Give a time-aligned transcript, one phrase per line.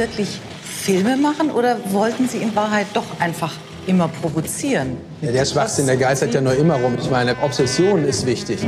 [0.00, 3.52] wirklich Filme machen oder wollten Sie in Wahrheit doch einfach
[3.86, 4.96] immer provozieren?
[5.20, 6.96] Ja, der Schwachsinn, der geistert ja nur immer rum.
[6.98, 8.60] Ich meine, Obsession ist wichtig.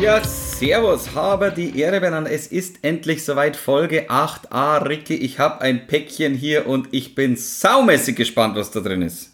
[0.00, 2.28] Ja, servus, habe die Ehre benannt.
[2.30, 4.86] Es ist endlich soweit, Folge 8a.
[4.86, 9.32] Ricky, ich habe ein Päckchen hier und ich bin saumäßig gespannt, was da drin ist.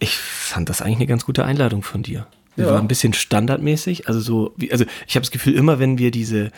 [0.00, 2.26] Ich fand das eigentlich eine ganz gute Einladung von dir.
[2.58, 2.72] Wir Ja.
[2.72, 4.08] waren ein bisschen standardmäßig.
[4.08, 6.50] Also so, wie, also ich habe das Gefühl, immer wenn wir diese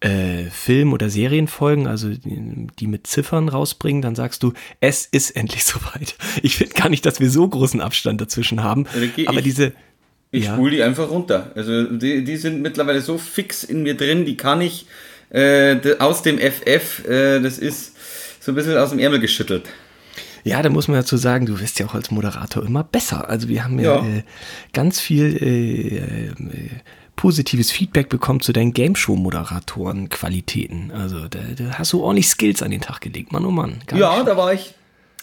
[0.00, 5.30] äh, Film- oder Serienfolgen, also die, die mit Ziffern rausbringen, dann sagst du, es ist
[5.32, 6.14] endlich soweit.
[6.42, 8.86] Ich finde gar nicht, dass wir so großen Abstand dazwischen haben.
[8.98, 9.72] Ricky, aber ich- diese,
[10.30, 10.54] Ich Ja.
[10.54, 11.50] spule die einfach runter.
[11.54, 14.86] Also die, die sind mittlerweile so fix in mir drin, die kann ich
[15.30, 17.94] äh, aus dem FF, äh, das ist
[18.40, 19.64] so ein bisschen aus dem Ärmel geschüttelt.
[20.44, 23.28] Ja, da muss man dazu sagen, du wirst ja auch als Moderator immer besser.
[23.28, 24.06] Also wir haben ja, Ja.
[24.06, 24.22] Äh,
[24.72, 26.32] ganz viel äh, äh,
[27.16, 30.90] positives Feedback bekommen zu deinen Game-Show-Moderatoren-Qualitäten.
[30.92, 33.76] Also da, da hast du ordentlich Skills an den Tag gelegt, Mann, oh Mann.
[33.94, 34.74] Ja, nicht da war ich,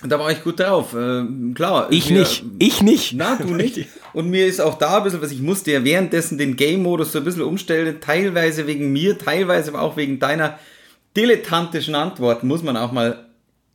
[0.08, 0.94] da war ich gut drauf.
[0.94, 1.24] Äh,
[1.56, 1.88] klar.
[1.90, 3.14] Ich mir- nicht, ich nicht.
[3.16, 3.88] Na, du nicht.
[4.14, 7.20] Und mir ist auch da ein bisschen, was ich musste ja währenddessen den Game-Modus so
[7.20, 10.60] ein bisschen umstellen, teilweise wegen mir, teilweise aber auch wegen deiner
[11.16, 13.27] dilettantischen Antworten, muss man auch mal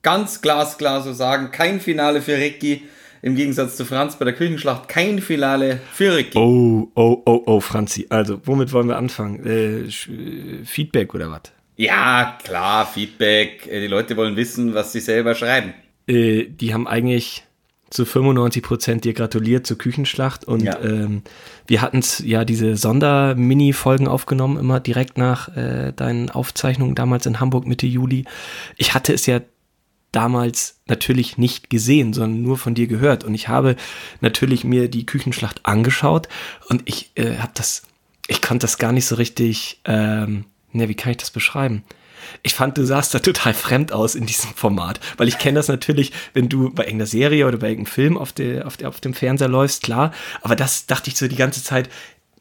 [0.02, 1.50] ganz glasklar so sagen.
[1.52, 2.82] Kein Finale für Ricky,
[3.22, 6.36] im Gegensatz zu Franz bei der Küchenschlacht, kein Finale für Ricky.
[6.38, 8.06] Oh, oh, oh, oh, Franzi.
[8.10, 9.44] Also, womit wollen wir anfangen?
[9.46, 11.42] Äh, äh, Feedback oder was?
[11.76, 13.66] Ja, klar, Feedback.
[13.68, 15.72] Äh, Die Leute wollen wissen, was sie selber schreiben.
[16.08, 17.44] Äh, die haben eigentlich
[17.90, 20.80] zu 95 Prozent dir gratuliert zur Küchenschlacht und Ja.
[20.82, 21.22] ähm,
[21.66, 27.66] wir hatten ja diese Sonder-Mini-Folgen aufgenommen, immer direkt nach äh, deinen Aufzeichnungen damals in Hamburg
[27.66, 28.24] Mitte Juli.
[28.76, 29.40] Ich hatte es ja
[30.12, 33.76] damals natürlich nicht gesehen, sondern nur von dir gehört und ich habe
[34.20, 36.28] natürlich mir die Küchenschlacht angeschaut
[36.68, 37.82] und ich äh, habe das,
[38.28, 41.82] ich konnte das gar nicht so richtig, ähm, ne, wie kann ich das beschreiben?
[42.42, 45.68] Ich fand, du sahst da total fremd aus in diesem Format, weil ich kenne das
[45.68, 49.00] natürlich, wenn du bei irgendeiner Serie oder bei irgendeinem Film auf, der, auf, der, auf
[49.00, 50.12] dem Fernseher läufst, klar,
[50.42, 51.88] aber das dachte ich so die ganze Zeit,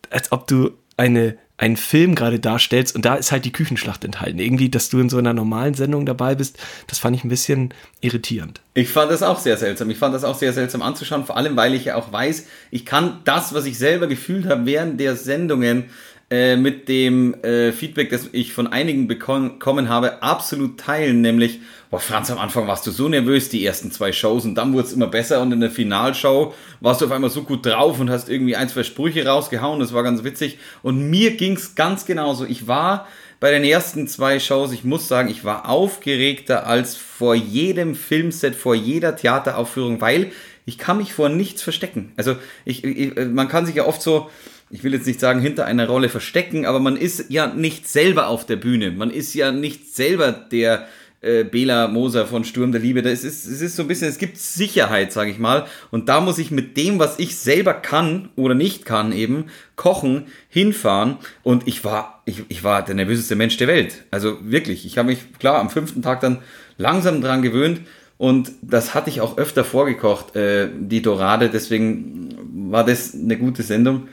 [0.09, 4.39] als ob du eine, einen Film gerade darstellst und da ist halt die Küchenschlacht enthalten.
[4.39, 6.57] Irgendwie, dass du in so einer normalen Sendung dabei bist,
[6.88, 8.61] das fand ich ein bisschen irritierend.
[8.73, 9.91] Ich fand das auch sehr seltsam.
[9.91, 12.83] Ich fand das auch sehr seltsam anzuschauen, vor allem weil ich ja auch weiß, ich
[12.83, 15.85] kann das, was ich selber gefühlt habe während der Sendungen
[16.31, 21.19] äh, mit dem äh, Feedback, das ich von einigen bekommen habe, absolut teilen.
[21.19, 21.59] Nämlich,
[21.90, 24.88] boah, Franz, am Anfang warst du so nervös, die ersten zwei Shows, und dann wurde
[24.88, 28.09] es immer besser und in der Finalshow warst du auf einmal so gut drauf und
[28.09, 29.81] hast irgendwie ein, zwei Sprüche rausgehauen.
[29.81, 30.58] Das war ganz witzig.
[30.84, 32.46] Und mir ging es ganz genauso.
[32.46, 33.08] Ich war
[33.42, 38.56] bei den ersten zwei Shows, ich muss sagen, ich war aufgeregter als vor jedem Filmset,
[38.56, 40.31] vor jeder Theateraufführung, weil
[40.66, 42.13] ich kann mich vor nichts verstecken.
[42.16, 44.30] Also ich, ich, man kann sich ja oft so,
[44.71, 48.27] ich will jetzt nicht sagen, hinter einer Rolle verstecken, aber man ist ja nicht selber
[48.27, 48.91] auf der Bühne.
[48.91, 50.87] Man ist ja nicht selber der
[51.21, 53.01] äh, Bela Moser von Sturm der Liebe.
[53.01, 55.65] Das ist, es ist so ein bisschen, es gibt Sicherheit, sage ich mal.
[55.91, 59.45] Und da muss ich mit dem, was ich selber kann oder nicht kann, eben
[59.75, 61.17] kochen, hinfahren.
[61.43, 64.05] Und ich war, ich, ich war der nervöseste Mensch der Welt.
[64.09, 66.39] Also wirklich, ich habe mich klar am fünften Tag dann
[66.77, 67.81] langsam dran gewöhnt.
[68.17, 71.49] Und das hatte ich auch öfter vorgekocht, äh, die Dorade.
[71.49, 74.07] Deswegen war das eine gute Sendung.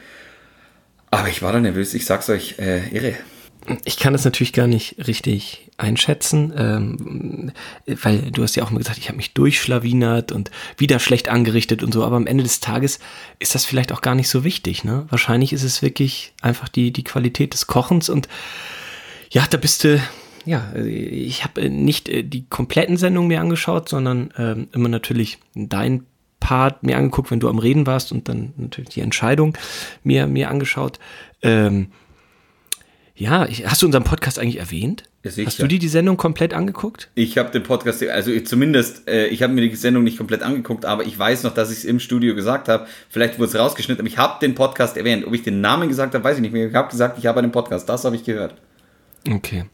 [1.10, 3.14] Aber ich war da nervös, ich sag's euch, äh, irre.
[3.84, 7.52] Ich kann das natürlich gar nicht richtig einschätzen, ähm,
[7.86, 11.82] weil du hast ja auch mal gesagt, ich habe mich durchschlawinert und wieder schlecht angerichtet
[11.82, 12.98] und so, aber am Ende des Tages
[13.38, 14.84] ist das vielleicht auch gar nicht so wichtig.
[14.84, 15.06] Ne?
[15.10, 18.28] Wahrscheinlich ist es wirklich einfach die, die Qualität des Kochens und
[19.30, 20.00] ja, da bist du,
[20.46, 26.06] ja, ich habe nicht äh, die kompletten Sendungen mir angeschaut, sondern ähm, immer natürlich dein
[26.40, 29.56] Part mir angeguckt, wenn du am Reden warst und dann natürlich die Entscheidung
[30.02, 30.99] mir, mir angeschaut.
[31.43, 31.88] Ähm,
[33.14, 35.02] ja, ich, hast du unseren Podcast eigentlich erwähnt?
[35.25, 35.46] Sicher.
[35.49, 37.11] hast du dir die Sendung komplett angeguckt?
[37.14, 40.43] Ich habe den Podcast, also ich- zumindest, äh, ich habe mir die Sendung nicht komplett
[40.43, 42.87] angeguckt, aber ich weiß noch, dass ich es im Studio gesagt habe.
[43.11, 45.26] Vielleicht wurde es rausgeschnitten, aber ich habe den Podcast erwähnt.
[45.26, 46.69] Ob ich den Namen gesagt habe, weiß ich nicht mehr.
[46.69, 47.88] Ich habe gesagt, ich habe einen Podcast.
[47.88, 48.55] Das habe ich gehört.
[49.31, 49.64] Okay.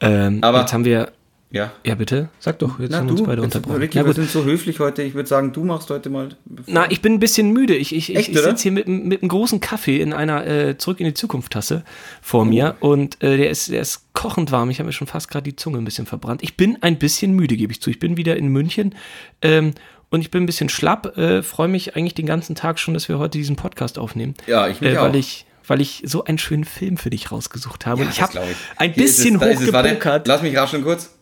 [0.00, 1.12] Ähm, Aber- jetzt haben wir,
[1.54, 1.72] Ja.
[1.86, 3.76] ja bitte, sag doch, jetzt Na haben wir uns beide unterbrochen.
[3.80, 5.02] Ricky, Na wir sind so höflich heute.
[5.02, 6.30] Ich würde sagen, du machst heute mal.
[6.66, 7.76] Na, ich bin ein bisschen müde.
[7.76, 10.76] Ich, ich, ich, Echt, ich sitze hier mit, mit einem großen Kaffee in einer äh,
[10.78, 11.84] Zurück in die Zukunft Tasse
[12.20, 12.88] vor mir Oh.
[12.90, 14.68] und äh, der, ist, der ist kochend warm.
[14.70, 16.42] Ich habe mir schon fast gerade die Zunge ein bisschen verbrannt.
[16.42, 17.88] Ich bin ein bisschen müde, gebe ich zu.
[17.88, 18.96] Ich bin wieder in München
[19.40, 19.74] ähm,
[20.10, 21.16] und ich bin ein bisschen schlapp.
[21.16, 24.34] Äh, Freue mich eigentlich den ganzen Tag schon, dass wir heute diesen Podcast aufnehmen.
[24.48, 25.04] Ja, ich mich äh, auch.
[25.04, 28.02] weil ich weil ich so einen schönen Film für dich rausgesucht habe.
[28.02, 28.38] und ich habe
[28.76, 30.28] ein bisschen hochgepokert.
[30.28, 31.14] Lass mich rascheln kurz.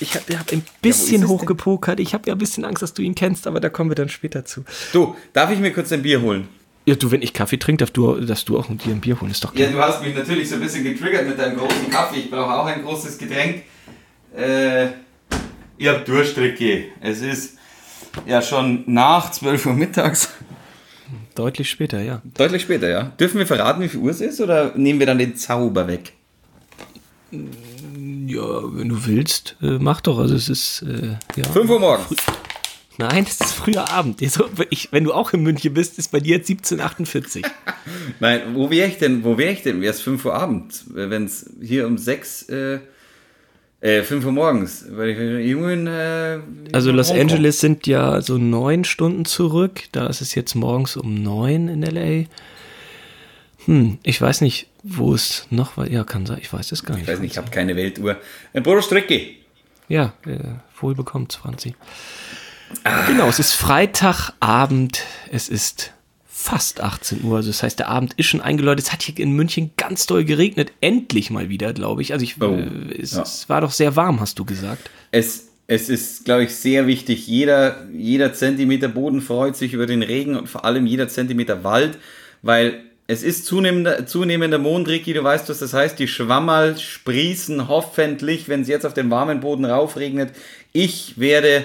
[0.00, 1.28] Ich habe hab ein bisschen denn?
[1.28, 2.00] hochgepokert.
[2.00, 4.08] Ich habe ja ein bisschen Angst, dass du ihn kennst, aber da kommen wir dann
[4.08, 4.64] später zu.
[4.92, 6.48] Du, darf ich mir kurz ein Bier holen?
[6.86, 9.30] Ja, du, wenn ich Kaffee trinke, darfst du, darfst du auch dir ein Bier holen,
[9.30, 9.68] ist doch klar.
[9.68, 12.20] Ja, du hast mich natürlich so ein bisschen getriggert mit deinem großen Kaffee.
[12.20, 13.62] Ich brauche auch ein großes Getränk.
[14.34, 14.86] Äh,
[15.76, 16.86] ich habe Durststrecke.
[17.00, 17.58] Es ist
[18.26, 20.30] ja schon nach 12 Uhr mittags.
[21.34, 22.22] Deutlich später, ja.
[22.36, 23.04] Deutlich später, ja.
[23.20, 26.12] Dürfen wir verraten, wie viel Uhr es ist oder nehmen wir dann den Zauber weg?
[28.28, 30.18] Ja, wenn du willst, äh, mach doch.
[30.18, 31.48] Also es ist äh, ja.
[31.48, 32.16] 5 Uhr morgens.
[32.98, 34.20] Nein, es ist früher Abend.
[34.20, 37.42] Ich, wenn du auch in München bist, ist bei dir jetzt 17.48
[38.20, 39.24] Nein, wo wäre ich denn?
[39.24, 39.80] Wo wäre ich denn?
[39.80, 40.84] Wäre es 5 Uhr abends?
[40.92, 42.80] Wenn es hier um 6, äh,
[43.80, 44.84] äh, 5 Uhr morgens.
[44.90, 46.40] Weil ich jungen, äh,
[46.72, 49.84] Also Los Angeles sind ja so neun Stunden zurück.
[49.92, 52.26] Da ist es jetzt morgens um neun in LA.
[53.64, 55.88] Hm, ich weiß nicht, wo es noch war.
[55.90, 56.38] Ja, kann sein.
[56.40, 57.02] Ich weiß es gar nicht.
[57.04, 58.16] Ich weiß nicht, ich habe keine Weltuhr.
[58.54, 59.20] Ein Bruder Strecke.
[59.88, 60.38] Ja, äh,
[60.80, 61.74] wohl bekommt, Franzi.
[63.06, 65.02] Genau, es ist Freitagabend.
[65.32, 65.92] Es ist
[66.26, 67.36] fast 18 Uhr.
[67.36, 68.86] Also das heißt, der Abend ist schon eingeläutet.
[68.86, 70.72] Es hat hier in München ganz doll geregnet.
[70.80, 72.12] Endlich mal wieder, glaube ich.
[72.12, 73.22] Also ich, Oh, äh, es, ja.
[73.22, 74.90] es war doch sehr warm, hast du gesagt.
[75.10, 77.26] Es, es ist, glaube ich, sehr wichtig.
[77.26, 81.98] Jeder, jeder Zentimeter Boden freut sich über den Regen und vor allem jeder Zentimeter Wald,
[82.42, 85.98] weil es ist zunehmender, zunehmender Mond, Ricky, du weißt, was das heißt.
[85.98, 90.30] Die Schwammerl sprießen hoffentlich, wenn es jetzt auf den warmen Boden raufregnet.
[90.74, 91.64] Ich werde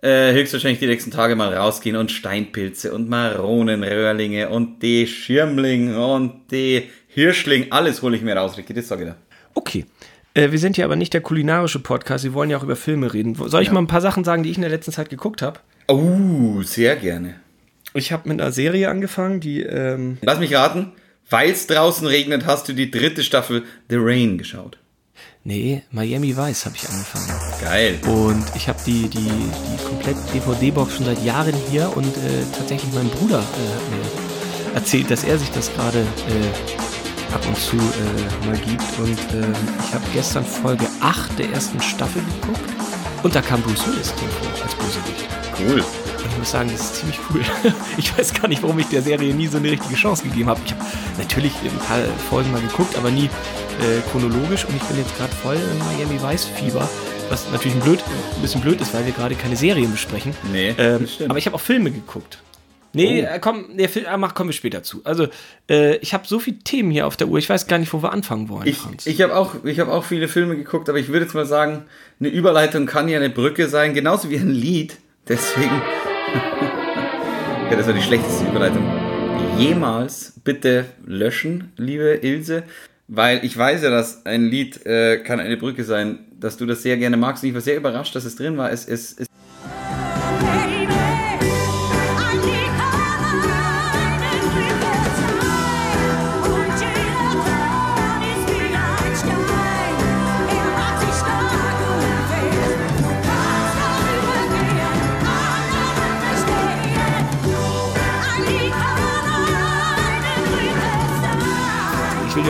[0.00, 6.52] äh, höchstwahrscheinlich die nächsten Tage mal rausgehen und Steinpilze und Maronenröhrlinge und die Schirmling und
[6.52, 9.16] die Hirschling, alles hole ich mir raus, Ricky, das sage ich dir.
[9.54, 9.86] Okay.
[10.34, 12.22] Äh, wir sind ja aber nicht der kulinarische Podcast.
[12.22, 13.34] Wir wollen ja auch über Filme reden.
[13.34, 15.58] Soll ich mal ein paar Sachen sagen, die ich in der letzten Zeit geguckt habe?
[15.88, 17.40] Oh, sehr gerne.
[17.94, 20.92] Ich habe mit einer Serie angefangen, die ähm, Lass mich raten,
[21.28, 24.78] weil es draußen regnet, hast du die dritte Staffel The Rain geschaut.
[25.42, 27.32] Nee, Miami Vice habe ich angefangen.
[27.62, 27.98] Geil.
[28.06, 32.92] Und ich habe die, die, die komplett DVD-Box schon seit Jahren hier und äh, tatsächlich
[32.92, 37.76] mein Bruder äh, hat mir erzählt, dass er sich das gerade äh, ab und zu
[37.76, 38.84] äh, mal gibt.
[38.98, 42.60] Und ähm, ich habe gestern Folge 8 der ersten Staffel geguckt
[43.22, 45.26] und da kam Bruce Willis drin vor als Bösewicht.
[45.58, 46.09] Cool.
[46.28, 47.42] Ich muss sagen, das ist ziemlich cool.
[47.98, 50.60] Ich weiß gar nicht, warum ich der Serie nie so eine richtige Chance gegeben habe.
[50.64, 50.84] Ich habe
[51.18, 54.64] natürlich ein paar Folgen mal geguckt, aber nie äh, chronologisch.
[54.64, 56.88] Und ich bin jetzt gerade voll im Miami Vice Fieber.
[57.28, 58.02] Was natürlich ein, blöd,
[58.36, 60.34] ein bisschen blöd ist, weil wir gerade keine Serien besprechen.
[60.52, 62.38] Nee, ähm, aber ich habe auch Filme geguckt.
[62.92, 63.34] Nee, Oh.
[63.36, 65.00] äh, komm, der Film, äh, mach, kommen wir später zu.
[65.04, 65.28] Also,
[65.70, 68.02] äh, ich habe so viele Themen hier auf der Uhr, ich weiß gar nicht, wo
[68.02, 69.06] wir anfangen wollen, Ich, Franz.
[69.06, 71.84] ich habe auch, ich hab auch viele Filme geguckt, aber ich würde jetzt mal sagen,
[72.18, 74.96] eine Überleitung kann ja eine Brücke sein, genauso wie ein Lied.
[75.28, 75.80] Deswegen.
[77.70, 78.82] ja, das war die schlechteste Überleitung.
[79.58, 82.62] Jemals bitte löschen, liebe Ilse,
[83.08, 86.82] weil ich weiß ja, dass ein Lied äh, kann eine Brücke sein, dass du das
[86.82, 87.42] sehr gerne magst.
[87.42, 88.70] Und ich war sehr überrascht, dass es drin war.
[88.70, 89.26] Es, es, es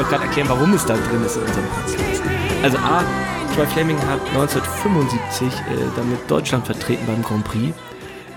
[0.01, 2.23] Ich auch gerade erklären, warum es da drin ist in unserem Podcast.
[2.63, 3.05] Also A,
[3.55, 5.51] Troy Fleming hat 1975 äh,
[5.95, 7.75] damit Deutschland vertreten beim Grand Prix.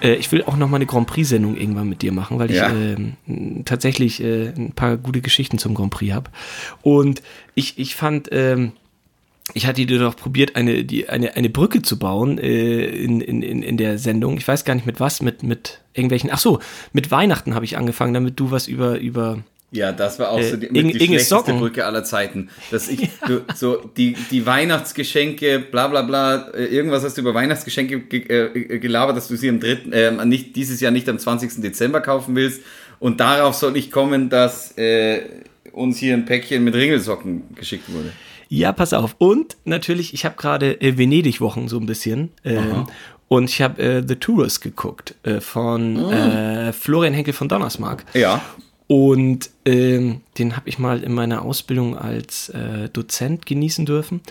[0.01, 2.57] Äh, ich will auch noch mal eine Grand Prix-Sendung irgendwann mit dir machen, weil ich
[2.57, 2.69] Ja.
[2.69, 3.13] ähm,
[3.63, 6.31] tatsächlich äh, ein paar gute Geschichten zum Grand Prix habe.
[6.81, 7.21] Und
[7.55, 8.73] ich, ich fand, ähm,
[9.53, 13.41] ich hatte dir doch probiert, eine, die, eine, eine Brücke zu bauen äh, in, in,
[13.41, 14.35] in, in der Sendung.
[14.37, 16.29] Ich weiß gar nicht mit was, mit, mit irgendwelchen.
[16.33, 16.59] Ach so,
[16.91, 19.39] mit Weihnachten habe ich angefangen, damit du was über, über
[19.75, 21.59] Ja, das war auch Äh, so die, Inge- mit die Inge schlechteste Socken.
[21.59, 22.49] Brücke aller Zeiten.
[22.71, 27.33] Dass ich du, so die, die Weihnachtsgeschenke, bla bla bla, äh, irgendwas hast du über
[27.33, 31.17] Weihnachtsgeschenke ge äh, gelabert, dass du sie am dritten, äh, nicht, dieses Jahr nicht am
[31.17, 31.61] 20.
[31.61, 32.61] Dezember kaufen willst.
[32.99, 35.21] Und darauf soll ich kommen, dass äh,
[35.71, 38.11] uns hier ein Päckchen mit Ringelsocken geschickt wurde.
[38.49, 39.15] Ja, pass auf.
[39.17, 42.29] Und natürlich, ich habe gerade äh, Venedig-Wochen so ein bisschen.
[42.45, 42.85] Ähm,
[43.27, 48.05] und ich habe äh, The Tourist geguckt äh, von äh, Florian Henkel von Donnersmarck.
[48.13, 48.43] Ja.
[48.87, 54.21] Und ähm, den habe ich mal in meiner Ausbildung als äh, Dozent genießen dürfen.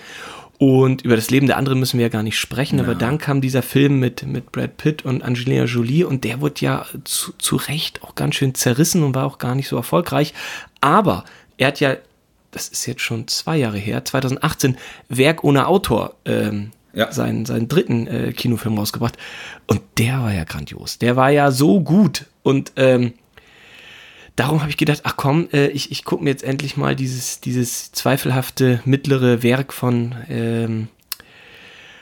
[0.58, 3.40] Und über das Leben der anderen müssen wir ja gar nicht sprechen, aber dann kam
[3.40, 7.56] dieser Film mit, mit Brad Pitt und Angelina Jolie und der wurde ja zu, zu
[7.56, 10.34] Recht auch ganz schön zerrissen und war auch gar nicht so erfolgreich.
[10.80, 11.24] Aber
[11.58, 11.96] er hat ja,
[12.52, 14.76] das ist jetzt schon zwei Jahre her, 2018,
[15.08, 17.10] Werk ohne Autor ähm, Ja.
[17.10, 19.18] seinen, seinen dritten äh, Kinofilm rausgebracht.
[19.66, 20.98] Und der war ja grandios.
[20.98, 22.26] Der war ja so gut.
[22.44, 23.14] Und ähm,
[24.36, 27.40] darum habe ich gedacht, ach komm, äh, ich, ich gucke mir jetzt endlich mal dieses,
[27.40, 30.88] dieses zweifelhafte mittlere Werk von, ähm,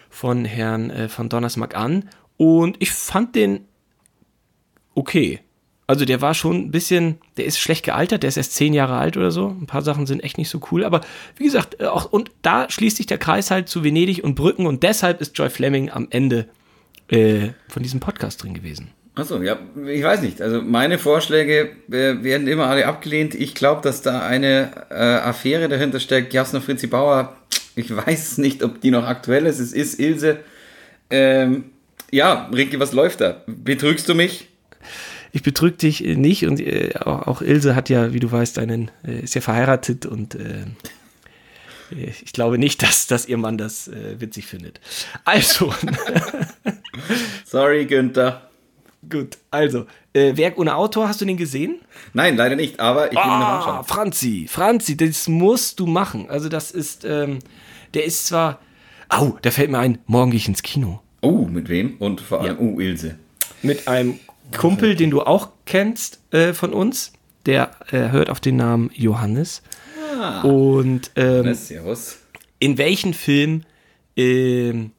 [0.08, 2.08] von Herrn äh, von Donnersmarck an.
[2.36, 3.66] Und ich fand den
[4.94, 5.40] okay.
[5.86, 8.96] Also der war schon ein bisschen, der ist schlecht gealtert, der ist erst zehn Jahre
[8.96, 9.48] alt oder so.
[9.48, 10.84] Ein paar Sachen sind echt nicht so cool.
[10.84, 11.00] Aber
[11.36, 14.66] wie gesagt, äh, auch, und da schließt sich der Kreis halt zu Venedig und Brücken
[14.66, 16.48] und deshalb ist Joy Fleming am Ende
[17.08, 18.92] äh, von diesem Podcast drin gewesen.
[19.20, 20.40] Achso, ja, ich weiß nicht.
[20.40, 23.34] Also meine Vorschläge äh, werden immer alle abgelehnt.
[23.34, 26.32] Ich glaube, dass da eine äh, Affäre dahinter steckt.
[26.32, 27.36] Jasna Fritzi Bauer,
[27.76, 29.58] ich weiß nicht, ob die noch aktuell ist.
[29.58, 30.38] Es ist Ilse.
[31.10, 31.64] Ähm,
[32.10, 33.42] ja, Ricky, was läuft da?
[33.46, 34.48] Betrügst du mich?
[35.32, 38.90] Ich betrüge dich nicht und äh, auch, auch Ilse hat ja, wie du weißt, einen,
[39.06, 40.62] äh, ist ja verheiratet und äh,
[41.92, 44.80] äh, ich glaube nicht, dass, dass ihr Mann das witzig findet.
[45.24, 45.74] Also,
[47.44, 48.49] Sorry, Günther.
[49.08, 51.80] Gut, also, äh, Werk ohne Autor, hast du den gesehen?
[52.12, 53.84] Nein, leider nicht, aber ich will ihn noch Ah, anschauen.
[53.86, 56.28] Franzi, Franzi, das musst du machen.
[56.28, 57.38] Also das ist, ähm,
[57.94, 58.60] der ist zwar,
[59.08, 61.00] au, da fällt mir ein, morgen gehe ich ins Kino.
[61.22, 61.96] Oh, mit wem?
[61.98, 63.16] Und vor allem, oh, Ilse.
[63.62, 64.18] Mit einem
[64.56, 67.12] Kumpel, den du auch kennst äh, von uns.
[67.46, 69.62] Der äh, hört auf den Namen Johannes.
[70.42, 72.18] Und ähm, Servus.
[72.58, 73.62] in welchen Film
[74.16, 74.90] ähm,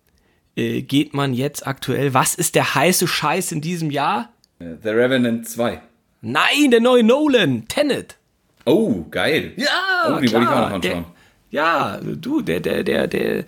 [0.55, 2.13] äh, geht man jetzt aktuell?
[2.13, 4.29] Was ist der heiße Scheiß in diesem Jahr?
[4.59, 5.81] The Revenant 2.
[6.21, 8.17] Nein, der neue Nolan, Tenet.
[8.65, 9.53] Oh, geil.
[9.55, 9.65] Ja,
[10.07, 10.69] Oh, die wollte ich auch klar.
[10.69, 10.81] noch anschauen.
[10.81, 11.05] Der,
[11.49, 13.43] ja, du, der, der, der, der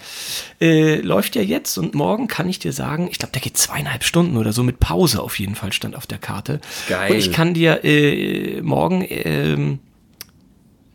[0.60, 4.04] äh, läuft ja jetzt und morgen kann ich dir sagen, ich glaube, der geht zweieinhalb
[4.04, 6.60] Stunden oder so mit Pause auf jeden Fall stand auf der Karte.
[6.90, 7.12] Geil.
[7.12, 9.80] Und ich kann dir äh, morgen ähm,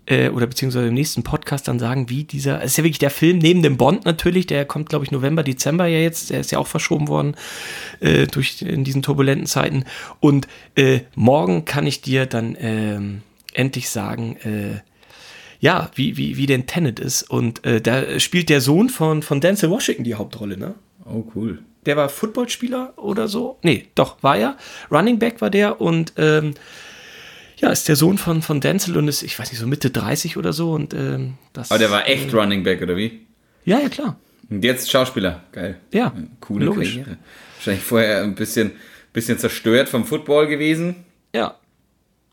[0.08, 3.10] äh, oder beziehungsweise im nächsten Podcast dann sagen, wie dieser, es ist ja wirklich der
[3.10, 6.50] Film neben dem Bond natürlich, der kommt glaube ich November, Dezember ja jetzt, der ist
[6.50, 7.36] ja auch verschoben worden
[8.00, 9.84] äh, durch in diesen turbulenten Zeiten.
[10.20, 13.22] Und äh, morgen kann ich dir dann ähm,
[13.52, 14.80] endlich sagen, äh,
[15.60, 17.24] ja, wie, wie, wie denn Tenet ist.
[17.24, 20.74] Und äh, da spielt der Sohn von, von Denzel Washington die Hauptrolle, ne?
[21.04, 21.58] Oh, cool.
[21.84, 23.58] Der war Footballspieler oder so.
[23.62, 24.56] Nee, doch, war er.
[24.90, 26.54] Running Back war der und ähm,
[27.58, 30.36] ja, ist der Sohn von, von Denzel und ist, ich weiß nicht, so Mitte 30
[30.36, 30.72] oder so.
[30.72, 31.70] Und ähm, das.
[31.70, 33.26] Aber der war echt Running Back, oder wie?
[33.64, 34.16] Ja, ja, klar.
[34.48, 35.42] Und jetzt Schauspieler.
[35.52, 35.78] Geil.
[35.92, 36.96] Ja, Coole logisch.
[36.96, 37.18] Karriere.
[37.56, 38.72] Wahrscheinlich vorher ein bisschen,
[39.12, 41.04] bisschen zerstört vom Football gewesen.
[41.34, 41.56] Ja.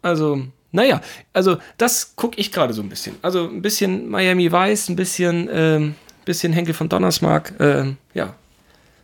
[0.01, 1.01] Also, naja,
[1.33, 3.15] also das gucke ich gerade so ein bisschen.
[3.23, 7.53] Also ein bisschen Miami Vice, ein bisschen, ähm, bisschen Henkel von Donnersmark.
[7.59, 8.35] Ähm, ja,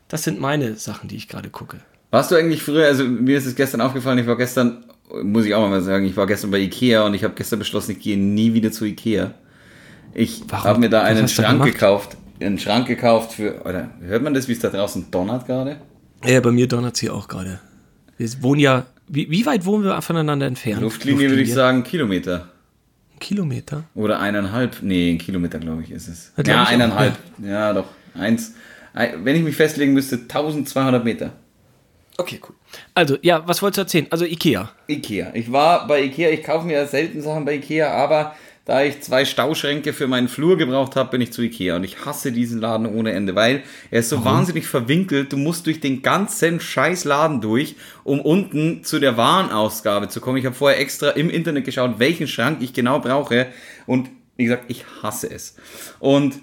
[0.08, 1.80] das sind meine Sachen, die ich gerade gucke.
[2.12, 4.84] Warst du eigentlich früher, also mir ist es gestern aufgefallen, ich war gestern,
[5.24, 7.91] muss ich auch mal sagen, ich war gestern bei Ikea und ich habe gestern beschlossen,
[7.91, 9.34] ich gehe nie wieder zu Ikea.
[10.13, 14.48] Ich habe mir da einen Schrank gekauft, einen Schrank gekauft für, oder hört man das,
[14.48, 15.77] wie es da draußen donnert gerade?
[16.25, 17.60] Ja, bei mir donnert sie auch gerade.
[18.18, 20.82] Wir wohnen ja, wie, wie weit wohnen wir voneinander entfernt?
[20.82, 22.50] Luftlinie würde ich sagen Kilometer.
[23.13, 23.84] Ein Kilometer.
[23.96, 26.32] Oder eineinhalb, nee, ein Kilometer glaube ich ist es.
[26.38, 28.53] Ja, glaub Ja, auch, eineinhalb, ja doch, eins.
[28.94, 31.34] ein- Wenn ich mich festlegen müsste, 1200 Meter.
[32.22, 32.56] Okay, cool.
[32.94, 34.08] Also, ja, was wolltest du erzählen?
[34.12, 34.70] Also Ikea.
[34.88, 35.32] Ikea.
[35.34, 38.36] Ich war bei Ikea, ich kaufe mir ja selten Sachen bei Ikea, aber
[38.66, 41.78] da ich zwei Stauschränke für meinen Flur gebraucht habe, bin ich zu Ikea.
[41.78, 45.34] Und ich hasse diesen Laden ohne Ende, weil er ist so wahnsinnig verwinkelt.
[45.34, 50.38] Du musst durch den ganzen scheiß Laden durch, um unten zu der Warenausgabe zu kommen.
[50.38, 53.48] Ich habe vorher extra im Internet geschaut, welchen Schrank ich genau brauche.
[53.88, 55.56] Und wie gesagt, ich hasse es.
[56.00, 56.36] Und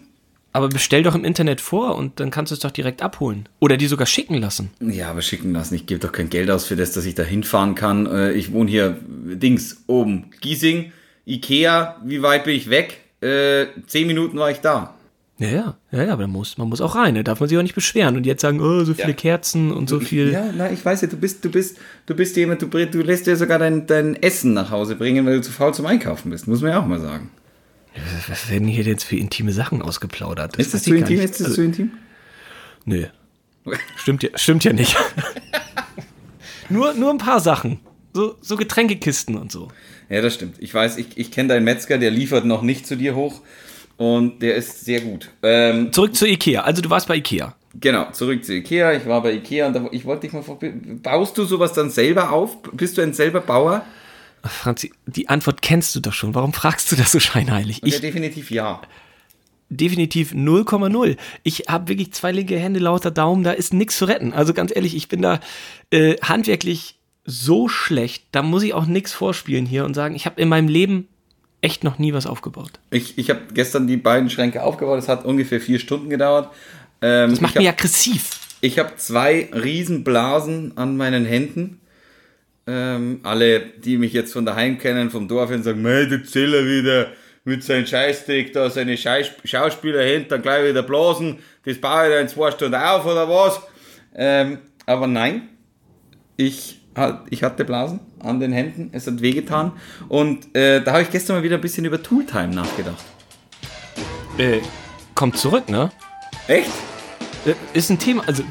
[0.52, 3.48] Aber bestell doch im Internet vor und dann kannst du es doch direkt abholen.
[3.60, 4.70] Oder die sogar schicken lassen.
[4.80, 5.74] Ja, aber schicken lassen.
[5.74, 8.06] Ich gebe doch kein Geld aus für das, dass ich da hinfahren kann.
[8.06, 10.30] Äh, Ich wohne hier, Dings, oben.
[10.40, 10.92] Giesing,
[11.26, 13.00] Ikea, wie weit bin ich weg?
[13.20, 14.94] Äh, zehn Minuten war ich da.
[15.40, 17.56] Ja, ja, ja, ja, aber man muss, man muss auch rein, da darf man sich
[17.56, 19.14] auch nicht beschweren und jetzt sagen, oh, so viele Ja.
[19.14, 20.32] Kerzen und so viel.
[20.32, 21.76] Ja, na, ich weiß ja, du bist, du bist,
[22.06, 25.36] du bist jemand, du, du lässt dir sogar dein, dein Essen nach Hause bringen, weil
[25.36, 26.48] du zu faul zum Einkaufen bist.
[26.48, 27.30] Muss man ja auch mal sagen.
[28.28, 30.56] Was werden hier jetzt für intime Sachen ausgeplaudert?
[30.56, 31.20] Ist das zu intim?
[31.20, 31.90] Ist das Also, zu intim?
[32.84, 33.06] Nö.
[33.96, 34.96] Stimmt ja, stimmt ja nicht.
[36.68, 37.80] nur, nur ein paar Sachen.
[38.14, 39.68] So, so Getränkekisten und so.
[40.08, 40.56] Ja, das stimmt.
[40.58, 43.42] Ich weiß, ich, ich kenne deinen Metzger, der liefert noch nicht zu dir hoch
[43.96, 45.30] und der ist sehr gut.
[45.42, 46.62] Ähm, Zurück zu Ikea.
[46.62, 47.54] Also du warst bei Ikea.
[47.78, 48.94] Genau, zurück zu Ikea.
[48.94, 51.90] Ich war bei Ikea und da, ich wollte dich mal fragen, baust du sowas dann
[51.90, 52.62] selber auf?
[52.72, 53.84] Bist du ein selber Bauer?
[54.48, 56.34] Franzi, die Antwort kennst du doch schon.
[56.34, 57.78] Warum fragst du das so scheinheilig?
[57.82, 58.80] ja, Ich definitiv ja.
[59.70, 61.16] definitiv 0,0.
[61.42, 64.32] Ich habe wirklich zwei linke Hände, lauter Daumen, da ist nichts zu retten.
[64.32, 65.40] Also ganz ehrlich, ich bin da
[65.90, 70.40] äh, handwerklich so schlecht, da muss ich auch nichts vorspielen hier und sagen, ich habe
[70.40, 71.08] in meinem Leben
[71.60, 72.70] echt noch nie was aufgebaut.
[72.90, 74.98] Ich, ich habe gestern die beiden Schränke aufgebaut.
[74.98, 76.50] Es hat ungefähr vier Stunden gedauert.
[77.02, 78.30] Ähm, Das macht ich mich hab- aggressiv.
[78.60, 81.80] Ich habe zwei Riesenblasen an meinen Händen.
[82.70, 86.66] Ähm, alle, die mich jetzt von daheim kennen, vom Dorf hin, sagen, mei, der Zeller
[86.66, 87.08] wieder
[87.44, 91.38] mit seinem Scheißdreck da seine Scheiß Schauspieler hinten dann gleich wieder blasen.
[91.64, 93.60] Das baue ich da in zwei Stunden auf oder was?
[94.14, 95.48] Ähm, aber nein,
[96.36, 96.78] ich
[97.30, 99.72] Ich hatte Blasen an den Händen, es hat wehgetan.
[100.08, 103.04] Und äh, da habe ich gestern mal wieder ein bisschen über Tooltime nachgedacht.
[104.36, 104.58] Äh,
[105.14, 105.90] kommt zurück, ne?
[106.48, 106.70] Echt?
[107.46, 108.42] Äh, ist ein Thema, also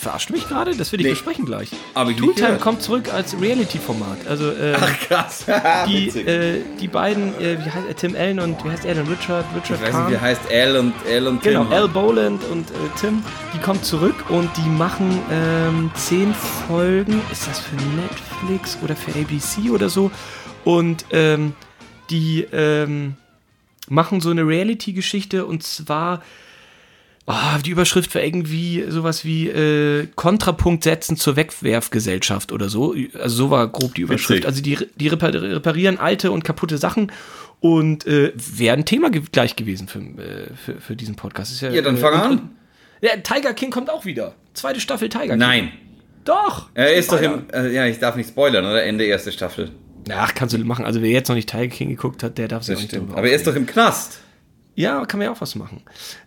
[0.00, 0.74] verarscht mich gerade?
[0.76, 1.10] Das will ich Nee.
[1.12, 1.70] besprechen gleich.
[1.94, 4.26] Aber ich Tooltime kommt zurück als Reality-Format.
[4.28, 4.74] Also äh,
[5.06, 5.44] Krass.
[5.86, 9.06] die, äh, die beiden, äh, wie heißt er, Tim Allen und wie heißt er denn?
[9.06, 10.06] Richard, Richard ich weiß Kahn?
[10.10, 11.72] nicht, wie heißt Al und Al und Genau, Tim.
[11.72, 13.22] Al Boland und äh, Tim,
[13.54, 16.34] die kommen zurück und die machen ähm, zehn
[16.66, 17.20] Folgen.
[17.30, 20.10] Ist das für Netflix oder für ABC oder so?
[20.64, 21.52] Und ähm,
[22.10, 23.14] die ähm,
[23.88, 26.22] machen so eine Reality-Geschichte und zwar.
[27.26, 32.94] Oh, die Überschrift war irgendwie sowas wie äh, Kontrapunkt setzen zur Wegwerfgesellschaft oder so.
[33.14, 34.44] Also so war grob die Überschrift.
[34.44, 34.46] Witzig.
[34.46, 37.12] Also die, die repar- reparieren alte und kaputte Sachen
[37.60, 41.52] und äh, wäre ein Thema ge gleich gewesen für, äh, für, für diesen Podcast.
[41.52, 42.30] Ist Ja, dann äh, fang an.
[42.32, 42.42] und-
[43.00, 44.34] Ja, Tiger King kommt auch wieder.
[44.54, 45.38] Zweite Staffel Tiger King.
[45.38, 45.72] Nein.
[46.24, 46.68] Doch.
[46.74, 47.44] Er ist doch im.
[47.52, 48.82] Äh, ja, ich darf nicht spoilern, oder?
[48.82, 49.70] Ende erste Staffel.
[50.10, 50.84] Ach, kannst du machen.
[50.84, 53.12] Also wer jetzt noch nicht Tiger King geguckt hat, der darf sich nicht stimmt.
[53.16, 54.20] Aber er ist doch im Knast.
[54.74, 55.82] Ja, kann man ja auch was machen.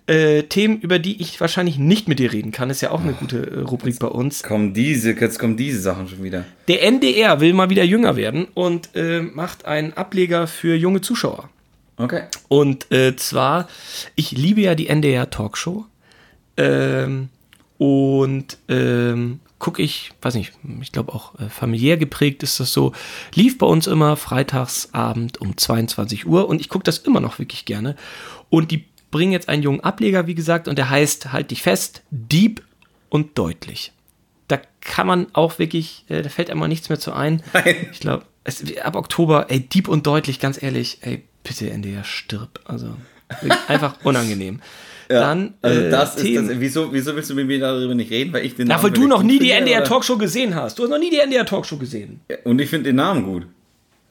[0.05, 3.13] Äh, Themen, über die ich wahrscheinlich nicht mit dir reden kann, ist ja auch eine
[3.13, 4.43] gute äh, Rubrik bei uns.
[4.43, 6.45] Kommen diese, jetzt kommen diese Sachen schon wieder.
[6.67, 11.49] Der NDR will mal wieder jünger werden und äh, macht einen Ableger für junge Zuschauer.
[11.97, 12.23] Okay.
[12.47, 13.67] Und äh, zwar,
[14.15, 15.85] ich liebe ja die NDR Talkshow.
[16.57, 17.29] Ähm,
[17.77, 20.51] und ähm, gucke ich, weiß nicht,
[20.81, 22.91] ich glaube auch äh, familiär geprägt ist das so,
[23.33, 27.63] lief bei uns immer freitagsabend um 22 Uhr und ich gucke das immer noch wirklich
[27.63, 27.95] gerne.
[28.49, 32.03] Und die bringen jetzt einen jungen Ableger, wie gesagt, und der heißt, halt dich fest,
[32.11, 32.61] Deep
[33.07, 33.93] und deutlich.
[34.49, 37.41] Da kann man auch wirklich, äh, da fällt einem nichts mehr zu ein.
[37.53, 37.87] Nein.
[37.93, 38.25] Ich glaube,
[38.83, 42.59] ab Oktober, ey, deep und deutlich, ganz ehrlich, ey, bitte NDR stirb.
[42.65, 42.97] Also
[43.69, 44.61] einfach unangenehm.
[45.19, 46.47] Dann, also äh, das ist Themen.
[46.47, 46.59] das.
[46.59, 48.33] Wieso, wieso willst du mit mir darüber nicht reden?
[48.33, 49.87] Weil ich den Na, Namen weil du noch nie die NDR oder?
[49.89, 50.77] Talkshow gesehen hast.
[50.79, 52.21] Du hast noch nie die NDR Talkshow gesehen.
[52.43, 53.45] Und ich finde den Namen gut.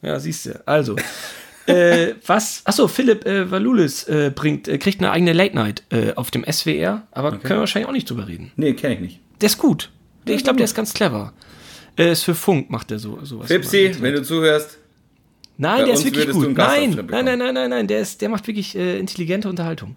[0.01, 0.61] Ja, siehst du.
[0.67, 0.95] Also,
[1.65, 2.61] äh, was?
[2.65, 6.43] Achso, Philipp äh, Valulis äh, bringt, äh, kriegt eine eigene Late Night äh, auf dem
[6.49, 8.51] SWR, aber können wir wahrscheinlich auch nicht drüber reden.
[8.55, 9.19] Nee, kenne ich nicht.
[9.41, 9.89] Der ist gut.
[10.27, 11.33] Der, ich glaube, der ist ganz clever.
[11.97, 13.47] Äh, ist für Funk macht er so sowas.
[13.47, 14.77] Fipsi, wenn du zuhörst,
[15.57, 16.57] Nein, Bei der ist wirklich gut.
[16.57, 19.95] Nein, nein, nein, nein, nein, nein, der ist, der macht wirklich äh, intelligente Unterhaltung.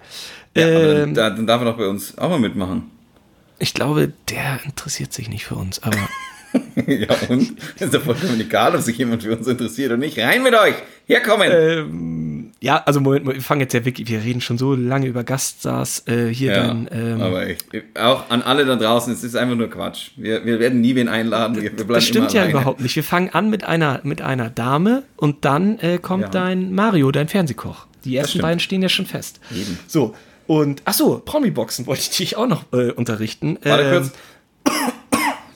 [0.54, 2.90] ja, Ähm, dann, dann darf er doch bei uns auch mal mitmachen.
[3.58, 5.96] ich glaube, der interessiert sich nicht für uns, aber
[6.86, 7.54] ja, und?
[7.78, 10.18] Ist doch vollkommen egal, ob sich jemand für uns interessiert oder nicht.
[10.18, 10.74] Rein mit euch!
[11.06, 11.50] Herkommen!
[11.52, 12.25] ähm,
[12.62, 15.24] ja, also Moment, mal, wir fangen jetzt ja wirklich, wir reden schon so lange über
[15.24, 17.66] Gaststars, äh, hier ja, dann, ähm, aber echt.
[17.98, 20.10] Auch an alle da draußen, es ist einfach nur Quatsch.
[20.16, 21.60] Wir, wir werden nie wen einladen.
[21.60, 22.58] Wir, wir das stimmt ja alleine.
[22.58, 22.96] überhaupt nicht.
[22.96, 26.28] Wir fangen an mit einer, mit einer Dame und dann äh, kommt Ja.
[26.30, 27.86] dein Mario, dein Fernsehkoch.
[28.04, 29.40] Die ersten beiden stehen ja schon fest.
[29.54, 29.78] Eben.
[29.86, 30.14] So,
[30.46, 33.58] und, ach so, Promi-Boxen wollte ich dich auch noch äh, unterrichten.
[33.64, 34.12] Warte Ähm, kurz.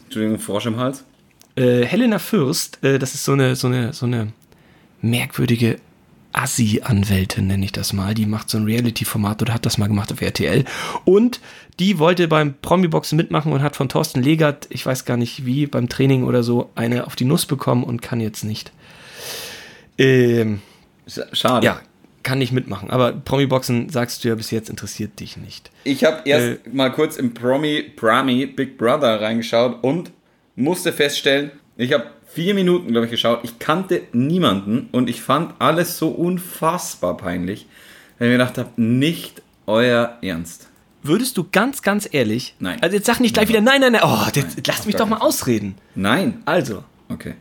[0.04, 1.04] Entschuldigung, Frosch im Hals.
[1.56, 4.32] äh, Helena Fürst, äh, das ist so eine, so eine, so eine
[5.00, 5.76] merkwürdige
[6.32, 8.14] Assi-Anwältin, nenne ich das mal.
[8.14, 10.64] Die macht so ein Reality-Format oder hat das mal gemacht auf RTL.
[11.04, 11.40] Und
[11.78, 15.66] die wollte beim Promi-Boxen mitmachen und hat von Thorsten Legert, ich weiß gar nicht wie,
[15.66, 18.70] beim Training oder so, eine auf die Nuss bekommen und kann jetzt nicht.
[19.98, 20.60] Ähm,
[21.08, 21.66] Sch- Schade.
[21.66, 21.80] ja,
[22.22, 22.90] kann nicht mitmachen.
[22.90, 25.70] Aber Promi-Boxen, sagst du ja bis jetzt, interessiert dich nicht.
[25.84, 26.70] Ich habe erst Äh.
[26.72, 30.10] mal kurz im Promi, Prami Big Brother reingeschaut und
[30.56, 33.40] musste feststellen, ich habe vier Minuten, glaube ich, geschaut.
[33.42, 37.66] Ich kannte niemanden und ich fand alles so unfassbar peinlich,
[38.18, 40.68] weil ich mir gedacht habe, nicht euer Ernst.
[41.02, 42.78] Würdest du ganz, ganz ehrlich, Nein.
[42.82, 45.08] also jetzt sag nicht gleich wieder, nein, nein, nein, oh, jetzt, Nein, lass mich doch
[45.08, 45.76] mal ausreden.
[45.94, 46.42] Nein.
[46.44, 47.34] Also, Okay.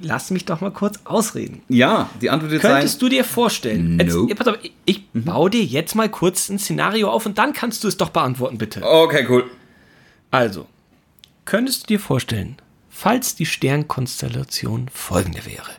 [0.00, 1.60] lass mich doch mal kurz ausreden.
[1.68, 2.60] Ja, die Antwort sein.
[2.60, 4.30] Könntest du dir vorstellen, jetzt, Nope.
[4.30, 7.52] ja, pass auf, ich, ich baue dir jetzt mal kurz ein Szenario auf und dann
[7.52, 8.82] kannst du es doch beantworten, bitte.
[8.82, 9.44] Okay, cool.
[10.30, 10.66] Also,
[11.44, 12.56] könntest du dir vorstellen,
[13.00, 15.70] falls die Sternkonstellation folgende wäre.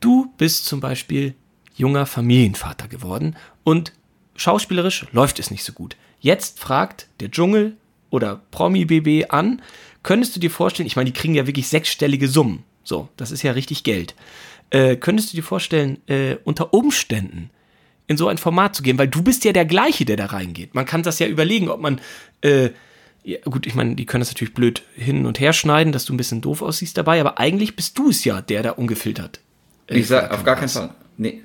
[0.00, 1.36] Du bist zum Beispiel
[1.76, 3.92] junger Familienvater geworden und
[4.34, 5.96] schauspielerisch läuft es nicht so gut.
[6.18, 7.76] Jetzt fragt der Dschungel
[8.10, 9.62] oder Promi-BB an,
[10.02, 12.64] könntest du dir vorstellen, ich meine, die kriegen ja wirklich sechsstellige Summen.
[12.82, 14.16] So, das ist ja richtig Geld.
[14.70, 17.50] Äh, könntest du dir vorstellen, äh, unter Umständen
[18.08, 20.74] in so ein Format zu gehen, weil du bist ja der gleiche, der da reingeht.
[20.74, 22.00] Man kann das ja überlegen, ob man
[22.40, 22.70] äh,
[23.24, 26.12] ja, gut, ich meine, die können das natürlich blöd hin und her schneiden, dass du
[26.12, 29.40] ein bisschen doof aussiehst dabei, aber eigentlich bist du es ja, der da ungefiltert.
[29.86, 30.68] äh, Ich sag auf gar keinen.
[30.68, 30.90] Fall.
[31.16, 31.42] Nee.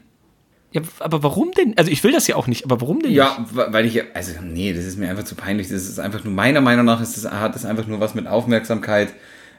[0.73, 1.77] Ja, aber warum denn?
[1.77, 4.03] Also ich will das ja auch nicht, aber warum denn Ja, wa- weil ich, ja-
[4.13, 5.69] also nee, das ist mir einfach zu peinlich.
[5.69, 8.27] Das ist einfach nur, meiner Meinung nach ist das, hat das einfach nur was mit
[8.27, 9.13] Aufmerksamkeit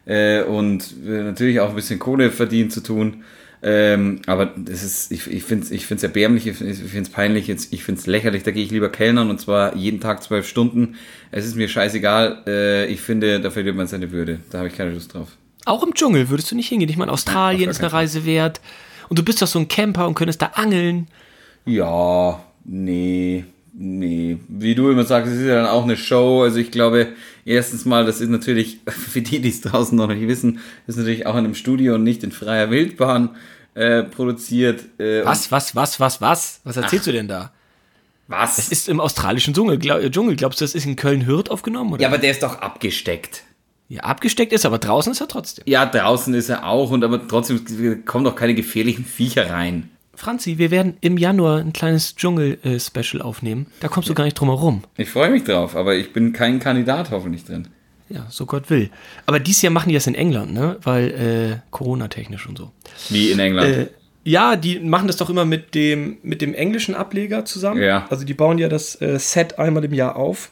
[0.04, 3.24] äh, und äh, natürlich auch ein bisschen Kohle verdienen zu tun.
[3.62, 7.48] Ähm, aber das ist, ich, ich finde es ich find's erbärmlich, ich finde es peinlich,
[7.48, 10.94] ich finde es lächerlich, da gehe ich lieber Kellnern und zwar jeden Tag zwölf Stunden.
[11.32, 14.40] Es ist mir scheißegal, äh, ich finde, da verliert man seine Würde.
[14.50, 15.28] Da habe ich keine Lust drauf.
[15.64, 16.88] Auch im Dschungel würdest du nicht hingehen.
[16.88, 18.60] Ich meine, Australien ist eine Reise wert.
[19.08, 21.08] Und du bist doch so ein Camper und könntest da angeln.
[21.66, 23.44] Ja, nee,
[23.78, 24.38] nee.
[24.48, 26.42] Wie du immer sagst, es ist ja dann auch eine Show.
[26.42, 27.08] Also ich glaube,
[27.44, 31.26] erstens mal, das ist natürlich, für die, die es draußen noch nicht wissen, ist natürlich
[31.26, 33.30] auch in einem Studio und nicht in freier Wildbahn
[33.74, 34.80] äh, produziert.
[34.98, 36.60] Äh, Was, was, was, was, was?
[36.64, 37.52] Was erzählst du denn da?
[38.26, 38.58] Was?
[38.58, 39.78] Es ist im australischen Dschungel.
[39.78, 40.36] Glaub, Dschungel.
[40.36, 41.92] Glaubst du, das ist in Köln-Hürth aufgenommen?
[41.94, 42.02] Oder?
[42.02, 43.42] ja, aber der ist doch abgesteckt.
[43.88, 45.64] ja, abgesteckt ist, aber draußen ist er trotzdem.
[45.66, 49.88] Ja, draußen ist er auch, und aber trotzdem kommen doch keine gefährlichen Viecher rein.
[50.18, 53.66] Franzi, wir werden im Januar ein kleines Dschungel-Special aufnehmen.
[53.78, 54.82] Da kommst du gar nicht drum herum.
[54.96, 57.68] Ich freue mich drauf, aber ich bin kein Kandidat hoffentlich drin.
[58.08, 58.90] Ja, so Gott will.
[59.26, 60.76] Aber dieses Jahr machen die das in England, ne?
[60.82, 62.72] Weil äh, Corona-technisch und so.
[63.10, 63.76] Wie in England.
[63.76, 63.86] Äh,
[64.24, 67.80] ja, die machen das doch immer mit dem, mit dem englischen Ableger zusammen.
[67.80, 68.06] Ja.
[68.10, 70.50] Also die bauen ja das äh, Set einmal im Jahr auf.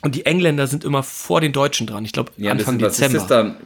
[0.00, 2.04] Und die Engländer sind immer vor den Deutschen dran.
[2.06, 3.18] Ich glaube, ja, das Anfang was Dezember.
[3.18, 3.56] ist das dann?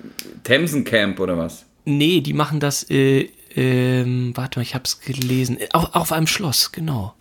[0.43, 1.67] Themsencamp oder was?
[1.85, 5.59] Nee, die machen das, äh, ähm, warte mal, ich hab's gelesen.
[5.59, 7.15] Äh, Auf, auf einem Schloss, genau.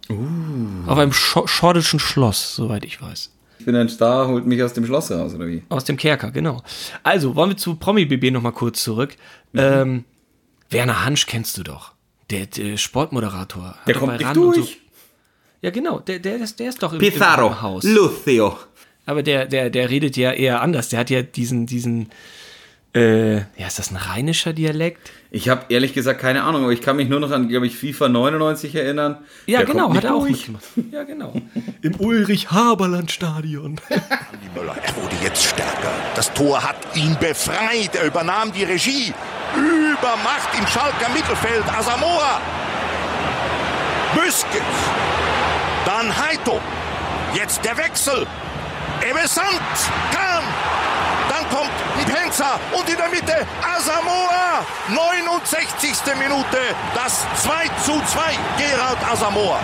[0.87, 3.31] Auf einem Scho schordischen Schloss, soweit ich weiß.
[3.59, 5.61] Ich bin ein Star, holt mich aus dem Schloss raus, oder wie?
[5.69, 6.63] Aus dem Kerker, genau.
[7.03, 9.15] Also, wollen wir zu Promi-BB nochmal kurz zurück.
[9.53, 10.05] Ähm,
[10.69, 11.91] Werner Hansch kennst du doch.
[12.31, 13.75] Der, der Sportmoderator.
[13.75, 14.79] Hat Der kommt nicht durch.
[15.61, 15.99] Ja, genau.
[15.99, 17.83] Der, der, ist, der ist doch im, im Haus.
[17.83, 18.57] Lucio.
[19.05, 20.89] Aber der, der, der redet ja eher anders.
[20.89, 22.09] Der hat ja diesen, diesen,
[22.93, 25.11] äh, ja, ist das ein rheinischer Dialekt?
[25.29, 27.77] Ich habe ehrlich gesagt keine Ahnung, aber ich kann mich nur noch an, glaube ich,
[27.77, 29.17] FIFA 99 erinnern.
[29.45, 30.63] Ja, Der genau, hat er auch mitgemacht.
[30.91, 31.33] Ja, genau.
[31.81, 33.79] Im Ulrich-Haberland-Stadion.
[34.55, 35.91] Müller, er wurde jetzt stärker.
[36.15, 37.95] Das Tor hat ihn befreit.
[37.95, 39.13] Er übernahm die Regie.
[39.55, 41.63] Übermacht im Schalker Mittelfeld.
[41.73, 42.41] Asamoah.
[44.13, 44.63] Büskens.
[45.85, 46.59] Dann Heito.
[47.33, 48.27] Jetzt der Wechsel.
[49.09, 49.47] Ebbe Sant.
[51.51, 51.69] Kommt
[52.07, 54.65] Penza und in der Mitte Asamoah.
[54.89, 55.89] 69.
[56.17, 56.57] Minute.
[56.95, 57.51] Das 2
[57.83, 58.21] zu 2.
[58.57, 59.59] Gerald Asamoah.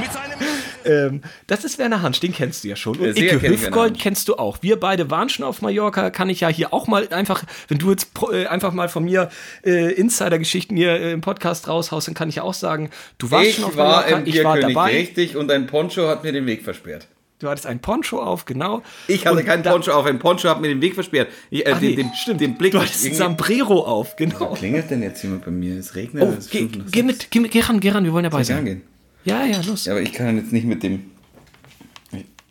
[0.00, 0.38] Mit seinem...
[0.84, 2.96] ähm, das ist Werner Hansch, den kennst du ja schon.
[2.96, 4.58] Und Icke Hüfgold kennst du auch.
[4.62, 7.90] Wir beide waren schon auf Mallorca, kann ich ja hier auch mal einfach, wenn du
[7.90, 9.28] jetzt äh, einfach mal von mir
[9.64, 13.46] äh, Insider-Geschichten hier äh, im Podcast raushaust, dann kann ich ja auch sagen, du warst
[13.46, 14.92] Ich schon auf war Mallorca, im ich war dabei.
[14.92, 17.06] richtig und ein Poncho hat mir den Weg versperrt.
[17.44, 18.82] Du hattest ein Poncho auf, genau.
[19.06, 21.28] Ich hatte Und keinen Poncho auf, ein Poncho hat mir den Weg versperrt.
[21.50, 22.40] Ich, äh, Ach nee, den, den, stimmt.
[22.40, 22.72] den Blick.
[22.72, 24.54] Du hattest ein Sombrero auf, genau.
[24.54, 25.78] Klingelt denn jetzt jemand bei mir?
[25.78, 26.22] Es regnet.
[26.22, 28.60] Oh, es geh, geh, mit, geh, mit, geh ran, geh ran, wir wollen dabei sein.
[28.60, 28.80] angehen?
[29.24, 29.84] Ja, ja, los.
[29.84, 31.10] Ja, aber ich kann jetzt nicht mit dem.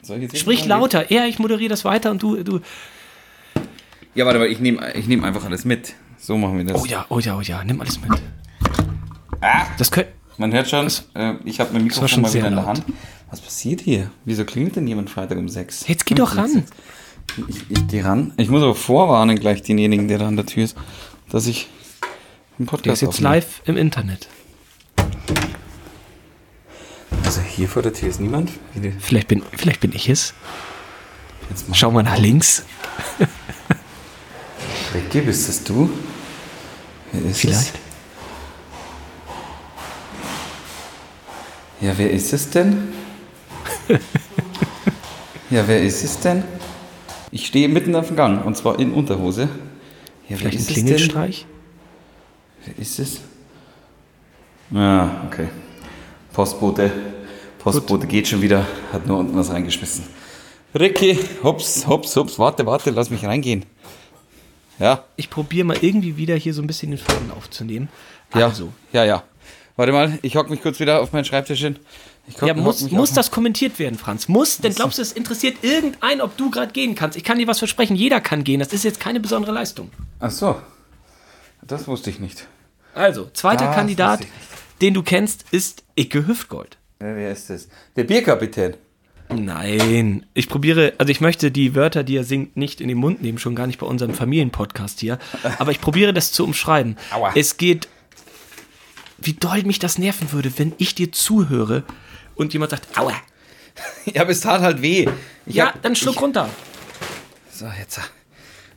[0.03, 1.12] Soll ich jetzt Sprich lauter.
[1.12, 2.60] Ja, ich moderiere das weiter und du, du.
[4.13, 5.95] Ja, warte mal, ich nehme ich nehm einfach alles mit.
[6.19, 6.79] So machen wir das.
[6.79, 8.12] Oh ja, oh ja, oh ja, nimm alles mit.
[9.41, 10.12] Ah, Das könnte.
[10.38, 12.65] man hört schon, äh, ich habe mein Mikrofon schon mal wieder in der.
[12.67, 12.84] Hand.
[13.34, 14.12] Was passiert hier?
[14.26, 15.88] Wieso klingelt denn jemand Freitag um sechs?
[15.88, 16.65] Jetzt geh doch ran.
[17.48, 18.32] Ich, ich gehe ran.
[18.38, 20.78] Ich muss aber vorwarnen gleich denjenigen, der da an der Tür ist,
[21.32, 21.67] dass ich
[22.60, 23.36] einen Podcast Der ist jetzt aufnehme.
[23.38, 24.28] live im Internet.
[27.26, 28.52] Also hier vor der Tür ist niemand.
[29.00, 30.36] Vielleicht bin, vielleicht bin ich es.
[31.50, 31.74] Jetzt mal.
[31.74, 32.63] Schau mal nach links.
[34.93, 35.89] Ricky, bist das du?
[37.12, 37.58] Wer ist Vielleicht.
[37.58, 37.74] Es?
[41.82, 43.02] Ja, wer ist es denn?
[45.50, 46.43] Ja, wer ist es denn?
[47.32, 49.50] Ich stehe mitten auf dem Gang und zwar in Unterhose.
[50.30, 50.65] Ja, Vielleicht ein?
[50.65, 51.46] Klingelstreich?
[52.65, 53.22] Wer ist es?
[54.74, 55.50] Ah, okay.
[56.32, 56.91] Postbote.
[57.60, 60.06] Postbote geht schon wieder, hat nur unten was reingeschmissen.
[60.78, 63.65] Ricky, hops, hops, hops, warte, warte, lass mich reingehen.
[64.80, 67.89] Ja, Ich probiere mal irgendwie wieder hier so ein bisschen den Faden aufzunehmen.
[68.36, 69.24] ja, Also, ja, ja.
[69.76, 71.78] Warte mal, ich hock mich kurz wieder auf meinen Schreibtisch hin.
[72.40, 74.28] Hock- ja, muss, muss das kommentiert werden, Franz?
[74.28, 74.58] Muss?
[74.58, 77.18] Denn glaubst du, es interessiert irgendeinen, ob du gerade gehen kannst?
[77.18, 78.60] Ich kann dir was versprechen, jeder kann gehen.
[78.60, 79.92] Das ist jetzt keine besondere Leistung.
[80.20, 80.56] Ach so,
[81.62, 82.48] das wusste ich nicht.
[82.94, 84.22] Also, zweiter Das Kandidat,
[84.82, 86.78] den du kennst, ist Icke Hüftgold.
[87.00, 87.68] Wer, wer ist das?
[87.96, 88.76] Der Bierkapitän.
[89.30, 93.22] Nein, ich probiere, also ich möchte die Wörter, die er singt, nicht in den Mund
[93.22, 95.18] nehmen, schon gar nicht bei unserem Familienpodcast hier.
[95.60, 96.98] Aber ich probiere das zu umschreiben.
[97.12, 97.32] Aua.
[97.36, 97.88] Es geht,
[99.18, 101.84] wie doll mich das nerven würde, wenn ich dir zuhöre
[102.36, 103.13] und jemand sagt, aua.
[104.06, 105.08] Ja, aber es tat halt weh.
[105.46, 106.48] Ich Ja, hab- dann schluck ich, runter.
[107.52, 108.00] So, jetzt.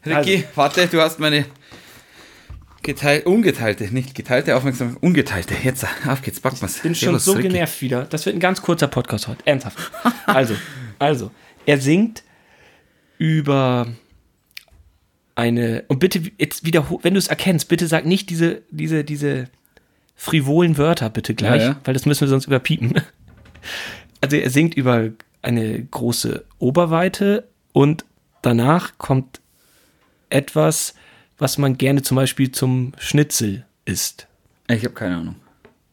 [0.06, 1.44] Ricky, warte, du hast meine
[2.82, 5.54] geteilt, ungeteilte, nicht geteilte Aufmerksamkeit, ungeteilte.
[5.62, 6.76] Jetzt, auf geht's, packen wir's.
[6.76, 8.04] Ich bin schon so genervt wieder.
[8.04, 9.44] Das wird ein ganz kurzer Podcast heute.
[9.44, 9.76] Ernsthaft.
[10.26, 10.54] Also,
[10.98, 11.30] also,
[11.66, 12.22] er singt
[13.18, 13.88] über
[15.34, 19.48] eine, und bitte jetzt wiederhol, wenn du es erkennst, bitte sag nicht diese, diese, diese
[20.14, 21.80] frivolen Wörter bitte gleich, Ja, ja.
[21.84, 22.94] weil das müssen wir sonst überpiepen.
[24.20, 25.10] Also er singt über
[25.42, 28.04] eine große Oberweite und
[28.42, 29.40] danach kommt
[30.30, 30.94] etwas,
[31.38, 34.26] was man gerne zum Beispiel zum Schnitzel isst.
[34.68, 35.36] Ich habe keine Ahnung.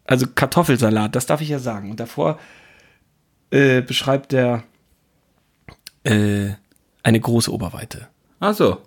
[0.06, 1.92] Also Kartoffelsalat, das darf ich ja sagen.
[1.92, 2.40] Und davor
[3.52, 4.64] äh, beschreibt er
[6.04, 6.50] äh,
[7.04, 8.08] eine große Oberweite.
[8.40, 8.82] Ach so.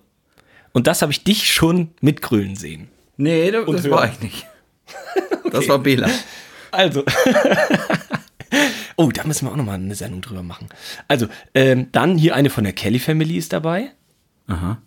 [0.72, 2.88] Und das habe ich dich schon mitgrölen sehen.
[3.16, 4.46] Nee, das, das war ich nicht.
[5.52, 6.10] Das war Bela.
[6.72, 7.04] Also.
[8.96, 10.68] oh, da müssen wir auch nochmal eine Sendung drüber machen.
[11.08, 13.90] Also, ähm, dann hier eine von der Kelly Family ist dabei.
[14.46, 14.78] Aha.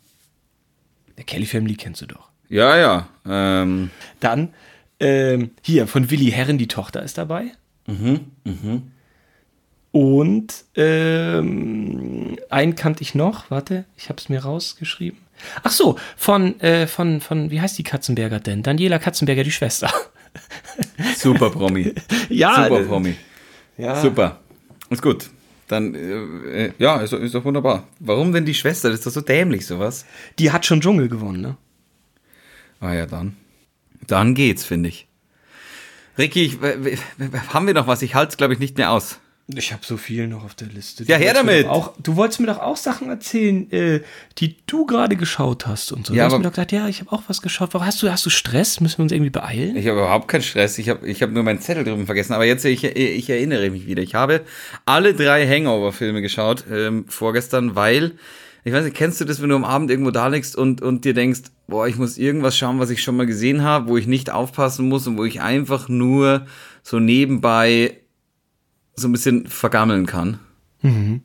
[1.17, 2.29] Der Kelly Family kennst du doch.
[2.49, 3.07] Ja, ja.
[3.27, 4.53] Ähm, Dann
[4.99, 7.51] ähm, hier von Willi Herren, die Tochter ist dabei.
[9.91, 13.49] Und ähm, einen kannte ich noch.
[13.49, 15.19] Warte, ich habe es mir rausgeschrieben.
[15.63, 18.61] Ach so, von, äh, von, von, wie heißt die Katzenberger denn?
[18.61, 19.91] Daniela Katzenberger, die Schwester.
[21.17, 21.93] super Promi.
[22.29, 23.15] ja, Super Promi.
[23.79, 23.95] Ja.
[24.01, 24.39] Super.
[24.89, 25.29] Ist gut.
[25.67, 27.87] Dann, äh, äh, ja, ist, doch- ist doch wunderbar.
[27.99, 28.89] Warum denn die Schwester?
[28.89, 30.05] Das ist doch so dämlich, sowas.
[30.39, 31.57] Die hat schon Dschungel gewonnen, ne?
[32.79, 33.35] Ah ja, dann.
[34.07, 35.07] Dann geht's, finde ich.
[36.17, 36.57] Ricky, ich,
[37.53, 38.01] haben wir noch was?
[38.01, 39.19] Ich halte es, glaube ich, nicht mehr aus.
[39.55, 41.03] Ich habe so viel noch auf der Liste.
[41.05, 41.65] Ja, her damit!
[41.65, 44.01] Auch, du wolltest mir doch auch Sachen erzählen, äh,
[44.37, 46.13] die du gerade geschaut hast und so.
[46.13, 47.73] Ja, du hast mir doch gesagt, ja, ich habe auch was geschaut.
[47.73, 48.79] Warum Hast du, hast du Stress?
[48.79, 49.75] Müssen wir uns irgendwie beeilen?
[49.75, 50.77] Ich habe überhaupt keinen Stress.
[50.77, 52.33] Ich habe ich hab nur meinen Zettel drüben vergessen.
[52.33, 54.03] Aber jetzt, ich, ich erinnere mich wieder.
[54.03, 54.41] Ich habe
[54.85, 58.11] alle drei Hangover-Filme geschaut ähm, vorgestern, weil,
[58.65, 61.05] ich weiß nicht, kennst du das, wenn du am Abend irgendwo da liegst und, und
[61.05, 64.05] dir denkst, boah, ich muss irgendwas schauen, was ich schon mal gesehen habe, wo ich
[64.05, 66.45] nicht aufpassen muss und wo ich einfach nur
[66.83, 67.97] so nebenbei
[68.99, 70.39] so ein bisschen vergammeln kann.
[70.81, 71.21] Mhm.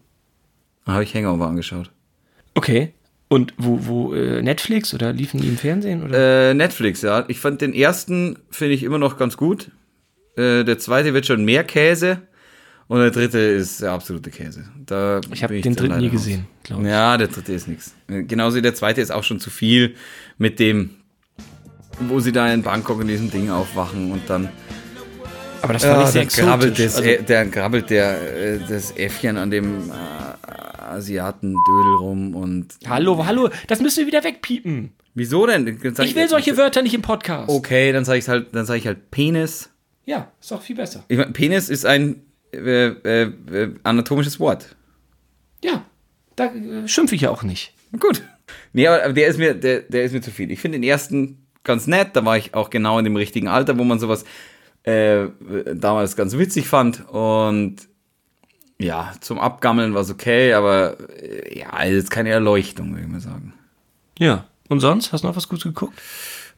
[0.85, 1.91] Da habe ich Hangover angeschaut.
[2.55, 2.93] Okay.
[3.29, 6.05] Und wo, wo, äh, Netflix oder liefen die im Fernsehen?
[6.05, 6.51] Oder?
[6.51, 7.25] Äh, Netflix, ja.
[7.29, 9.71] Ich fand den ersten, finde ich immer noch ganz gut.
[10.37, 12.23] Äh, der zweite wird schon mehr Käse.
[12.87, 14.69] Und der dritte ist der absolute Käse.
[14.85, 16.89] Da ich habe den dritten nie gesehen, glaube ich.
[16.89, 17.95] Ja, der dritte ist nichts.
[18.09, 19.95] Genauso wie der zweite ist auch schon zu viel
[20.37, 20.91] mit dem,
[21.99, 24.51] wo sie da in Bangkok in diesem Ding aufwachen und dann
[25.65, 26.85] Aber das fand ja, ich sehr grabbelt, exotisch.
[26.85, 29.93] das, Also, Ä- der, grabbelt der, äh, das Äffchen an dem äh,
[30.83, 32.75] Asiatendödel rum und.
[32.87, 34.93] hallo, hallo, das müssen wir wieder wegpiepen.
[35.15, 35.67] Wieso denn?
[35.67, 37.49] Ich will solche Wörter nicht im Podcast.
[37.49, 39.71] Okay, dann sage ich halt, dann sage ich halt Penis.
[40.07, 41.05] Ja, ist doch viel besser.
[41.09, 42.23] Ich mein, Penis ist ein
[42.53, 44.77] äh, äh, äh, anatomisches Wort.
[45.65, 45.85] Ja,
[46.37, 47.73] da äh, schimpfe ich ja auch nicht.
[47.99, 48.23] Gut.
[48.73, 50.51] Nee, aber aber der ist mir, der, der ist mir zu viel.
[50.51, 52.09] Ich finde den ersten ganz nett.
[52.15, 54.25] Da war ich auch genau in dem richtigen Alter, wo man sowas
[54.85, 55.27] äh,
[55.75, 57.09] damals ganz witzig fand.
[57.09, 57.77] Und
[58.79, 63.09] ja, zum Abgammeln war es okay, aber äh, ja, also jetzt keine Erleuchtung, würde ich
[63.09, 63.55] mal sagen.
[64.19, 64.47] Ja.
[64.69, 65.13] Und sonst?
[65.13, 66.01] Hast du noch was Gutes geguckt?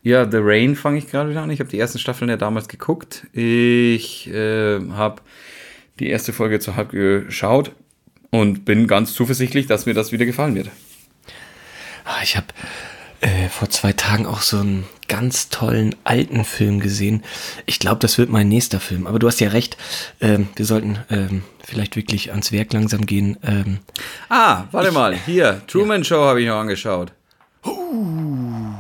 [0.03, 1.51] Ja, The Rain fange ich gerade wieder an.
[1.51, 3.27] Ich habe die ersten Staffeln ja damals geguckt.
[3.33, 5.23] Ich äh, habe
[5.99, 7.73] die erste Folge zu halb geschaut
[8.31, 10.71] und bin ganz zuversichtlich, dass mir das wieder gefallen wird.
[12.05, 12.47] Ah, Ich habe
[13.27, 17.23] äh, vor zwei Tagen auch so einen ganz tollen alten Film gesehen.
[17.67, 19.07] Ich glaube, das wird mein nächster Film.
[19.07, 19.77] Aber du hast ja recht.
[20.21, 23.37] Ähm, wir sollten ähm, vielleicht wirklich ans Werk langsam gehen.
[23.43, 23.79] Ähm,
[24.29, 27.13] Ah, warte mal, hier, Truman Show habe ich noch angeschaut.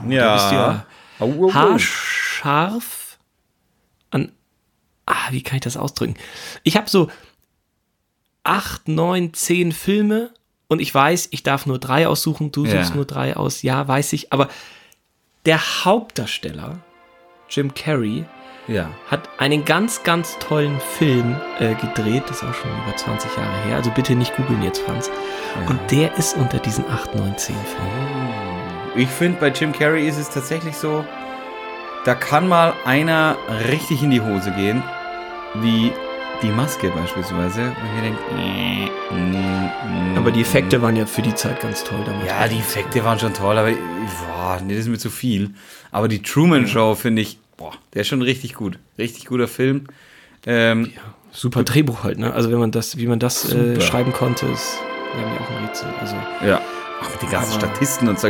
[0.08, 0.34] ja.
[0.34, 0.86] bist du ja
[1.18, 1.54] Au, au, au.
[1.54, 3.18] haarscharf
[4.10, 4.32] an.
[5.06, 6.14] Ah, wie kann ich das ausdrücken?
[6.62, 7.10] Ich habe so
[8.44, 10.30] acht, neun, zehn Filme
[10.68, 12.52] und ich weiß, ich darf nur drei aussuchen.
[12.52, 12.78] Du Ja.
[12.78, 13.62] suchst nur drei aus.
[13.62, 14.32] Ja, weiß ich.
[14.32, 14.48] Aber
[15.44, 16.78] der Hauptdarsteller,
[17.48, 18.24] Jim Carrey,
[18.68, 18.90] Ja.
[19.08, 22.24] hat einen ganz, ganz tollen Film äh, gedreht.
[22.26, 23.76] Das ist auch schon über 20 Jahre her.
[23.76, 25.10] Also bitte nicht googeln jetzt, Franz.
[25.68, 28.32] Und der ist unter diesen 8, 9, 10 Filmen.
[28.96, 31.04] Ich finde, bei Jim Carrey ist es tatsächlich so,
[32.04, 33.36] da kann mal einer
[33.68, 34.82] richtig in die Hose gehen,
[35.54, 35.92] wie
[36.42, 37.62] die Maske beispielsweise.
[37.62, 41.84] Und ich denke, äh, mm, mm, Aber die Effekte waren ja für die Zeit ganz
[41.84, 42.26] toll damals.
[42.26, 45.50] Ja, die Effekte waren schon toll, aber boah, nee, das ist mir zu viel.
[45.92, 48.78] Aber die Truman Show finde ich, boah, der ist schon richtig gut.
[48.98, 49.86] Richtig guter Film.
[50.46, 50.92] Ähm,
[51.32, 52.32] Super Drehbuch halt, ne?
[52.32, 54.78] Also wenn man das, wie man das äh, schreiben konnte, ist
[55.14, 55.88] ja mir auch ein Rätsel.
[56.00, 56.60] Also Ja.
[57.02, 58.28] Auch mit den ganzen Aber- Statisten und so.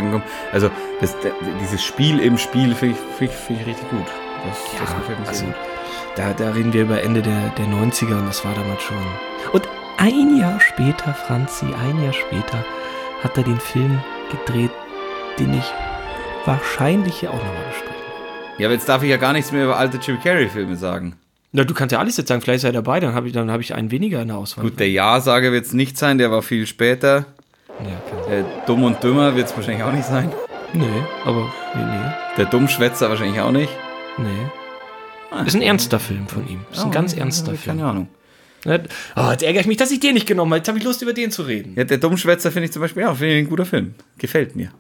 [0.53, 1.31] Also, das, der,
[1.63, 4.07] dieses Spiel im Spiel finde ich, find ich, find ich richtig gut.
[4.45, 5.76] Das, das gefällt mir also sehr gut.
[6.17, 8.97] Da, da reden wir über Ende der, der 90er und das war damals schon.
[9.53, 12.65] Und ein Jahr später, Franzi, ein Jahr später,
[13.23, 13.99] hat er den Film
[14.31, 14.71] gedreht,
[15.39, 15.65] den ich
[16.45, 18.63] wahrscheinlich hier auch nochmal besprechen werde.
[18.63, 21.17] Ja, aber jetzt darf ich ja gar nichts mehr über alte Jim Carrey-Filme sagen.
[21.53, 23.51] Na, du kannst ja alles jetzt sagen, vielleicht ist er dabei, dann habe ich, dann
[23.51, 24.65] hab ich einen weniger in der Auswahl.
[24.65, 27.25] Gut, der Ja-Sager wird es nicht sein, der war viel später.
[27.81, 30.33] Ja, Äh, Dumm und Dümmer wird es wahrscheinlich auch nicht sein.
[30.73, 30.85] Nee,
[31.25, 33.71] aber nee, Der Dummschwätzer wahrscheinlich auch nicht.
[34.19, 34.27] nee.
[35.33, 35.47] Nee.
[35.47, 36.61] Ist ein ernster Film von ihm.
[36.73, 37.79] Ist ein ganz ernster Film.
[37.79, 38.09] Keine Ahnung.
[38.65, 38.81] Ja,
[39.15, 40.59] Oh, jetzt ärgere ich mich, dass ich den nicht genommen habe.
[40.59, 41.75] Jetzt habe ich Lust, über den zu reden.
[41.77, 43.95] Ja, der Dummschwätzer finde ich zum Beispiel auch finde ich ein guter Film.
[44.19, 44.73] Gefällt mir.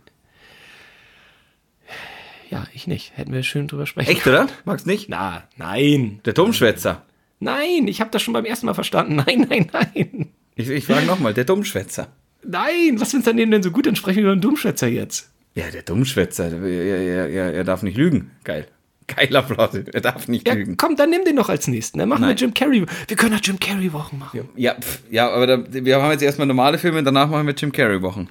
[2.51, 3.17] Ja, ich nicht.
[3.17, 4.47] Hätten wir schön drüber sprechen Echt, oder?
[4.65, 5.09] Magst nicht?
[5.09, 6.21] Na, nein.
[6.25, 7.03] Der Dummschwätzer.
[7.39, 9.17] Nein, ich habe das schon beim ersten Mal verstanden.
[9.27, 10.29] Nein, nein, nein.
[10.55, 12.09] Ich, ich frage nochmal, der Dummschwätzer.
[12.43, 13.87] Nein, was findest du an dem denn so gut?
[13.87, 15.31] Dann sprechen wir über den Dummschwätzer jetzt.
[15.55, 18.31] Ja, der Dummschwätzer, er, er, er, er darf nicht lügen.
[18.45, 18.69] Geil.
[19.09, 20.77] Geiler Plot, er darf nicht Ja, lügen.
[20.77, 21.99] komm, dann nimm den doch als nächsten.
[21.99, 22.31] Dann machen Nein.
[22.31, 22.85] wir Jim Carrey.
[23.07, 24.49] Wir können auch Jim Carrey Wochen machen.
[24.57, 27.71] Ja, pf, ja aber da, wir haben jetzt erstmal normale Filme, danach machen wir Jim
[27.73, 28.29] Carrey Wochen.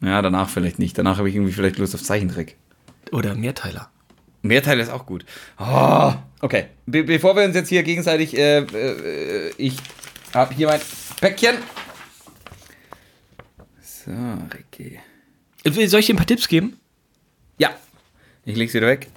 [0.00, 0.96] Ja, danach vielleicht nicht.
[0.96, 2.56] Danach habe ich irgendwie vielleicht Lust auf Zeichentrick.
[3.12, 3.90] Oder Mehrteiler.
[4.42, 5.24] Mehrteil ist auch gut.
[5.58, 6.66] Oh, okay.
[6.86, 9.76] Be bevor wir uns jetzt hier gegenseitig, äh, äh, ich
[10.32, 10.80] habe hier mein
[11.20, 11.56] Päckchen.
[13.82, 14.10] So,
[14.54, 14.98] Ricky.
[15.64, 16.78] Äh, Soll ich dir ein paar Tipps geben?
[17.58, 17.70] Ja,
[18.44, 19.08] ich leg's wieder weg.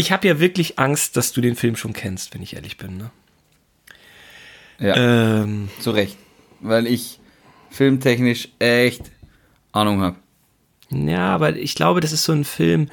[0.00, 2.96] Ich habe ja wirklich Angst, dass du den Film schon kennst, wenn ich ehrlich bin.
[2.96, 3.10] Ne?
[4.78, 6.16] Ja, Ähm, zu Recht.
[6.60, 7.20] Weil ich
[7.70, 9.02] filmtechnisch echt
[9.72, 10.16] Ahnung habe.
[10.88, 12.88] ja, aber ich glaube, das ist so ein Film.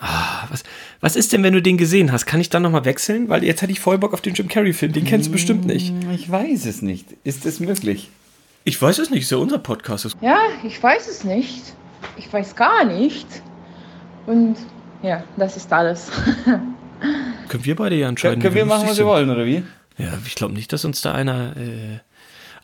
[0.00, 0.62] Ah, was,
[1.02, 2.24] was ist denn, wenn du den gesehen hast?
[2.24, 3.28] Kann ich dann nochmal wechseln?
[3.28, 4.92] Weil jetzt hatte ich voll Bock auf den Jim Carrey-Film.
[4.94, 5.92] Den kennst du bestimmt nicht.
[6.14, 7.08] Ich weiß es nicht.
[7.24, 8.08] Ist es möglich?
[8.64, 10.16] Ich weiß es nicht, ist ja unser Podcast.
[10.22, 11.74] Ja, ich weiß es nicht.
[12.16, 13.26] Ich weiß gar nicht.
[14.26, 14.56] Und
[15.02, 16.10] ja, das ist alles.
[17.48, 18.42] Können wir beide ja entscheiden.
[18.42, 19.06] Können wir machen, was wir sind.
[19.06, 19.62] wollen, oder wie?
[19.96, 21.98] Ja, ich glaube nicht, dass uns da einer äh,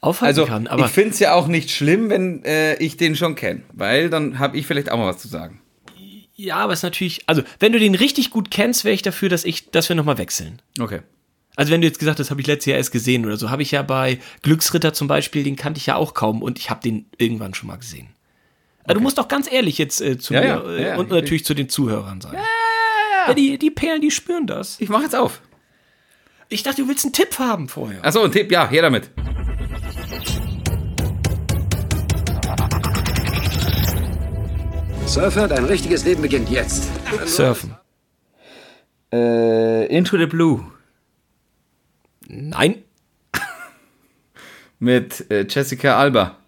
[0.00, 0.66] aufhalten Also, kann.
[0.66, 3.62] Aber ich finde es ja auch nicht schlimm, wenn äh, ich den schon kenne.
[3.72, 5.60] Weil dann habe ich vielleicht auch mal was zu sagen.
[6.36, 7.22] ja, aber es ist natürlich.
[7.26, 10.18] Also, wenn du den richtig gut kennst, wäre ich dafür, dass ich, dass wir nochmal
[10.18, 10.60] wechseln.
[10.78, 11.00] Okay.
[11.56, 13.62] Also wenn du jetzt gesagt hast, habe ich letztes Jahr erst gesehen oder so, habe
[13.62, 16.80] ich ja bei Glücksritter zum Beispiel, den kannte ich ja auch kaum und ich habe
[16.82, 18.08] den irgendwann schon mal gesehen.
[18.84, 21.06] Aber du musst doch ganz ehrlich jetzt äh, zu Ja, mir ja, äh, ja, und
[21.06, 22.34] ich- natürlich zu den Zuhörern sein.
[23.26, 24.78] Ja, die, die Perlen, die spüren das.
[24.80, 25.40] Ich mache jetzt auf.
[26.50, 28.04] Ich dachte, du willst einen Tipp haben vorher.
[28.04, 29.10] Achso, ein Tipp, ja, her damit.
[35.06, 36.88] Surfer, dein richtiges Leben beginnt jetzt.
[37.26, 37.76] Surfen.
[39.12, 40.64] Äh, Into the Blue.
[42.26, 42.82] Nein.
[44.78, 46.38] Mit äh, Jessica Alba.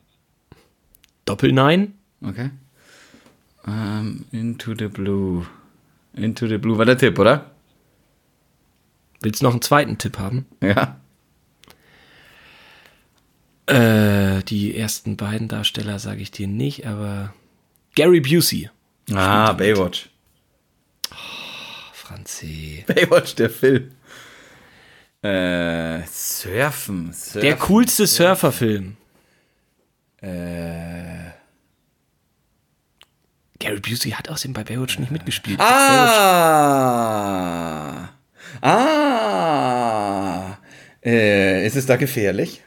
[1.26, 1.94] Doppel-Nein.
[2.26, 2.50] Okay.
[3.66, 5.46] Ähm, Into the Blue.
[6.12, 7.52] Into the Blue war der Tipp, oder?
[9.20, 10.46] Willst du noch einen zweiten Tipp haben?
[10.60, 11.00] Ja.
[13.66, 17.32] Äh, die ersten beiden Darsteller sage ich dir nicht, aber
[17.94, 18.70] Gary Busey.
[19.12, 20.08] Ah, Baywatch.
[21.92, 22.84] Franzi.
[22.88, 23.92] Baywatch, der Film.
[25.22, 27.12] Äh, Surfen.
[27.12, 27.40] Surfen.
[27.40, 28.96] Der coolste Surferfilm.
[30.20, 31.35] Äh.
[33.58, 35.58] Gary Busey hat außerdem bei Baywatch nicht mitgespielt.
[35.60, 36.88] Ah.
[38.60, 40.56] Ah.
[41.04, 42.62] Äh, ist es da gefährlich?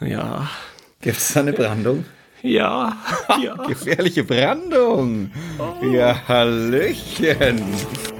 [0.00, 0.50] Ja.
[1.00, 2.04] Gibt es da eine Brandung?
[2.42, 2.96] Ja.
[3.42, 3.54] ja.
[3.66, 5.30] Gefährliche Brandung.
[5.82, 7.62] Ja, Hallöchen.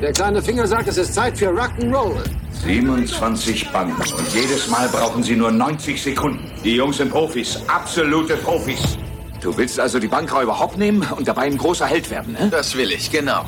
[0.00, 2.16] Der kleine Finger sagt, es ist Zeit für Rock'n'Roll.
[2.64, 6.50] 27 Banden und jedes Mal brauchen sie nur 90 Sekunden.
[6.64, 8.98] Die Jungs sind Profis, absolute Profis.
[9.40, 12.48] Du willst also die Bankräuber hopp nehmen und dabei ein großer Held werden, ne?
[12.50, 13.44] Das will ich, genau.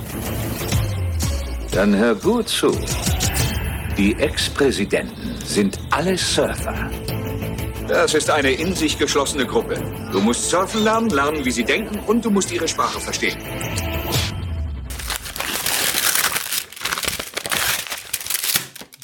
[1.72, 2.70] Dann hör gut zu.
[3.96, 6.90] Die Ex-Präsidenten sind alle Surfer.
[7.88, 9.80] Das ist eine in sich geschlossene Gruppe.
[10.12, 13.38] Du musst surfen lernen, lernen, wie sie denken und du musst ihre Sprache verstehen.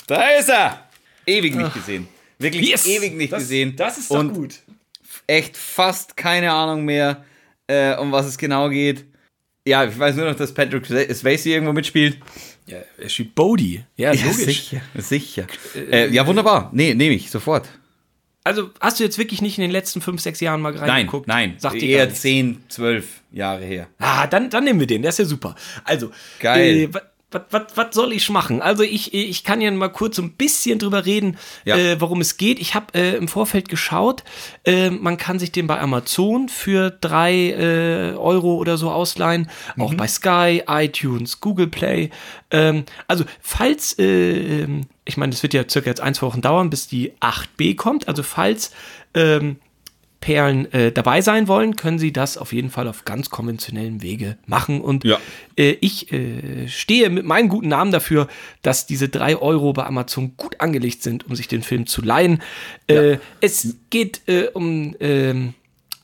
[0.06, 0.88] Da ist er.
[1.26, 2.08] Ewig nicht gesehen.
[2.38, 2.84] Wirklich Yes.
[2.86, 3.74] ewig nicht Das- gesehen.
[3.76, 4.54] das ist doch Und gut.
[5.26, 7.24] Echt fast keine Ahnung mehr,
[7.66, 9.04] äh, um was es genau geht.
[9.66, 12.18] Ja, ich weiß nur noch, dass Patrick Swayze irgendwo mitspielt.
[12.66, 13.84] Ja, er spielt Bodie.
[13.96, 14.34] Ja, logisch.
[14.36, 14.80] sicher.
[14.94, 15.46] sicher.
[15.74, 16.70] Äh, ja, wunderbar.
[16.72, 17.68] Nee, nehme ich sofort.
[18.46, 21.26] Also hast du jetzt wirklich nicht in den letzten fünf, sechs Jahren mal Nein, reingeguckt?
[21.26, 21.54] nein.
[21.56, 22.12] Sagt dir Eher.
[22.12, 23.86] 10, 12 Jahre her.
[23.98, 25.54] Ah, dann, dann nehmen wir den, der ist ja super.
[25.84, 26.10] Also,
[26.40, 26.90] Geil.
[26.94, 26.98] Äh,
[27.50, 28.62] was soll ich machen?
[28.62, 31.76] Also ich, ich kann ja mal kurz so ein bisschen drüber reden, Ja.
[31.76, 32.58] äh, worum es geht.
[32.58, 34.24] Ich habe äh, im Vorfeld geschaut,
[34.64, 39.92] äh, man kann sich den bei Amazon für drei äh, Euro oder so ausleihen, auch
[39.92, 39.96] Mhm.
[39.96, 42.10] bei Sky, iTunes, Google Play.
[42.50, 46.40] Ähm, also falls, äh, ähm, ich meine, das wird ja circa jetzt ein, zwei Wochen
[46.40, 48.70] dauern, bis die 8b kommt, also falls
[49.14, 49.56] ähm,
[50.24, 54.38] Perlen äh, dabei sein wollen, können sie das auf jeden Fall auf ganz konventionellem Wege
[54.46, 54.80] machen.
[54.80, 55.18] Und Ja.
[55.58, 58.26] äh, ich äh, stehe mit meinem guten Namen dafür,
[58.62, 62.40] dass diese drei Euro bei Amazon gut angelegt sind, um sich den Film zu leihen.
[62.86, 65.52] Äh, es geht äh, um ähm,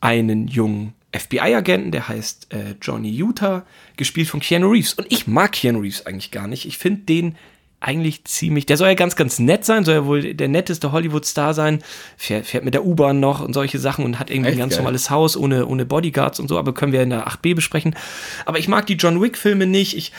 [0.03, 3.65] einen jungen FBI-Agenten, der heißt äh, Johnny Utah,
[3.97, 4.93] gespielt von Keanu Reeves.
[4.93, 6.67] Und ich mag Keanu Reeves eigentlich gar nicht.
[6.67, 7.37] Ich finde den
[7.81, 11.55] eigentlich ziemlich, der soll ja ganz, ganz nett sein, soll ja wohl der netteste Hollywood-Star
[11.55, 11.83] sein,
[12.19, 14.75] fährt, fährt mit der U-Bahn noch und solche Sachen und hat irgendwie Echt ein ganz
[14.75, 14.83] geil.
[14.83, 17.97] normales Haus ohne, ohne Bodyguards und so, aber können wir in der 8b besprechen.
[18.45, 19.97] Aber ich mag die John Wick-Filme nicht.
[19.97, 20.13] Ich,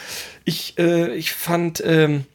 [0.43, 2.25] ich, äh, ich fand ähm,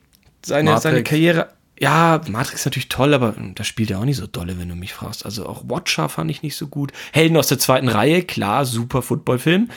[0.45, 0.83] seine, Matrix.
[0.85, 1.49] seine Karriere.
[1.79, 4.69] Ja, Matrix ist natürlich toll, aber hm, das spielt ja auch nicht so dolle, wenn
[4.69, 5.25] du mich fragst.
[5.25, 6.93] Also auch Watcher fand ich nicht so gut.
[7.13, 9.71] Helden aus der zweiten Reihe, klar, super Footballfilm.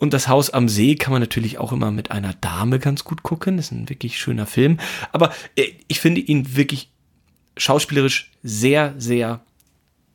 [0.00, 3.22] Und das Haus am See kann man natürlich auch immer mit einer Dame ganz gut
[3.22, 3.58] gucken.
[3.58, 4.80] Das ist ein wirklich schöner Film.
[5.12, 6.90] Aber äh, ich finde ihn wirklich
[7.56, 9.42] schauspielerisch sehr, sehr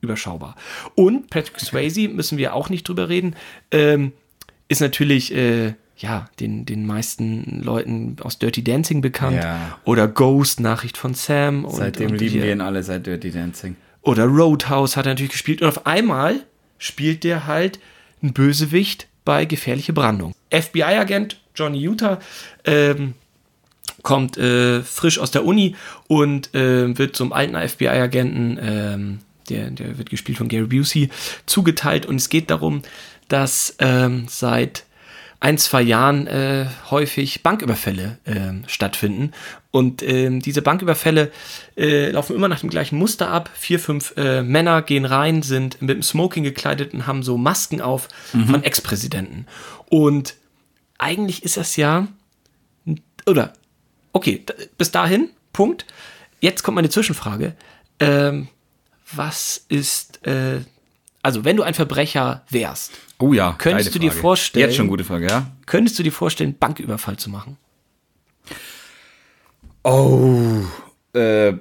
[0.01, 0.55] überschaubar.
[0.95, 3.35] Und Patrick Swayze, müssen wir auch nicht drüber reden,
[3.69, 4.11] ähm,
[4.67, 9.37] ist natürlich, äh, ja, den, den meisten Leuten aus Dirty Dancing bekannt.
[9.37, 9.79] Ja.
[9.85, 11.63] Oder Ghost, Nachricht von Sam.
[11.63, 13.75] Und, Seitdem und lieben wir ihn alle seit Dirty Dancing.
[14.01, 15.61] oder Roadhouse hat er natürlich gespielt.
[15.61, 16.43] Und auf einmal
[16.79, 17.79] spielt der halt
[18.23, 20.33] ein Bösewicht bei Gefährliche Brandung.
[20.51, 22.19] FBI-Agent Johnny Utah
[22.63, 23.15] ähm,
[24.03, 25.75] kommt äh, frisch aus der Uni
[26.07, 29.19] und äh, wird zum alten FBI-Agenten, ähm,
[29.49, 31.09] der, der wird gespielt von Gary Busey,
[31.45, 32.05] zugeteilt.
[32.05, 32.83] Und es geht darum,
[33.27, 34.85] dass ähm, seit
[35.39, 39.31] ein, zwei Jahren äh, häufig Banküberfälle ähm, stattfinden.
[39.75, 41.31] Und ähm, diese Banküberfälle
[41.75, 43.49] äh, laufen immer nach dem gleichen Muster ab.
[43.55, 47.81] Vier, fünf äh, Männer gehen rein, sind mit dem Smoking gekleidet und haben so Masken
[47.81, 49.45] auf von Ex-Präsidenten.
[49.89, 50.35] Und
[50.97, 52.07] eigentlich ist das ja,
[53.25, 53.51] oder,
[54.13, 54.43] okay,
[54.77, 55.85] bis dahin, Punkt.
[56.39, 57.53] Jetzt kommt meine Zwischenfrage.
[57.99, 58.47] Ähm,
[59.13, 60.61] was ist, äh,
[61.21, 63.55] also wenn du ein Verbrecher wärst, Oh ja.
[63.57, 64.21] Könntest du dir Frage.
[64.21, 65.51] vorstellen- Jetzt schon gute Frage, ja.
[65.65, 67.57] könntest du dir vorstellen, Banküberfall zu machen?
[69.85, 70.61] Oh.
[71.17, 71.53] Äh,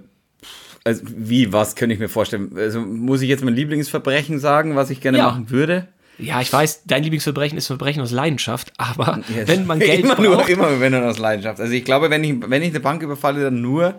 [0.85, 2.53] also wie, was könnte ich mir vorstellen?
[2.57, 5.27] Also muss ich jetzt mein Lieblingsverbrechen sagen, was ich gerne Ja.
[5.29, 5.89] machen würde?
[6.18, 10.22] Ja, ich weiß, dein Lieblingsverbrechen ist Verbrechen aus Leidenschaft, aber wenn man Geld immer braucht,
[10.22, 11.61] nur, immer wenn er aus Leidenschaft.
[11.61, 13.95] Also ich glaube, wenn ich, wenn ich eine Bank überfalle, dann nur,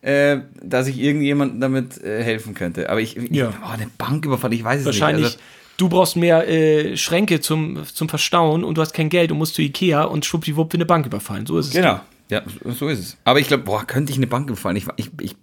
[0.00, 2.90] äh, dass ich irgendjemandem damit äh, helfen könnte.
[2.90, 3.52] Aber ich, ich Ja.
[3.64, 5.34] oh, eine Bank überfalle, ich weiß es wahrscheinlich, nicht.
[5.36, 5.44] Also,
[5.76, 9.54] du brauchst mehr äh, Schränke zum, zum Verstauen und du hast kein Geld und musst
[9.54, 11.46] zu Ikea und schwuppdiwupp in eine Bank überfallen.
[11.46, 11.72] So ist es.
[11.74, 12.00] genau.
[12.32, 13.16] Ja, so ist es.
[13.24, 14.78] Aber ich glaube, boah, könnte ich eine Bank überfallen?
[14.78, 15.36] Ich, ich, ich,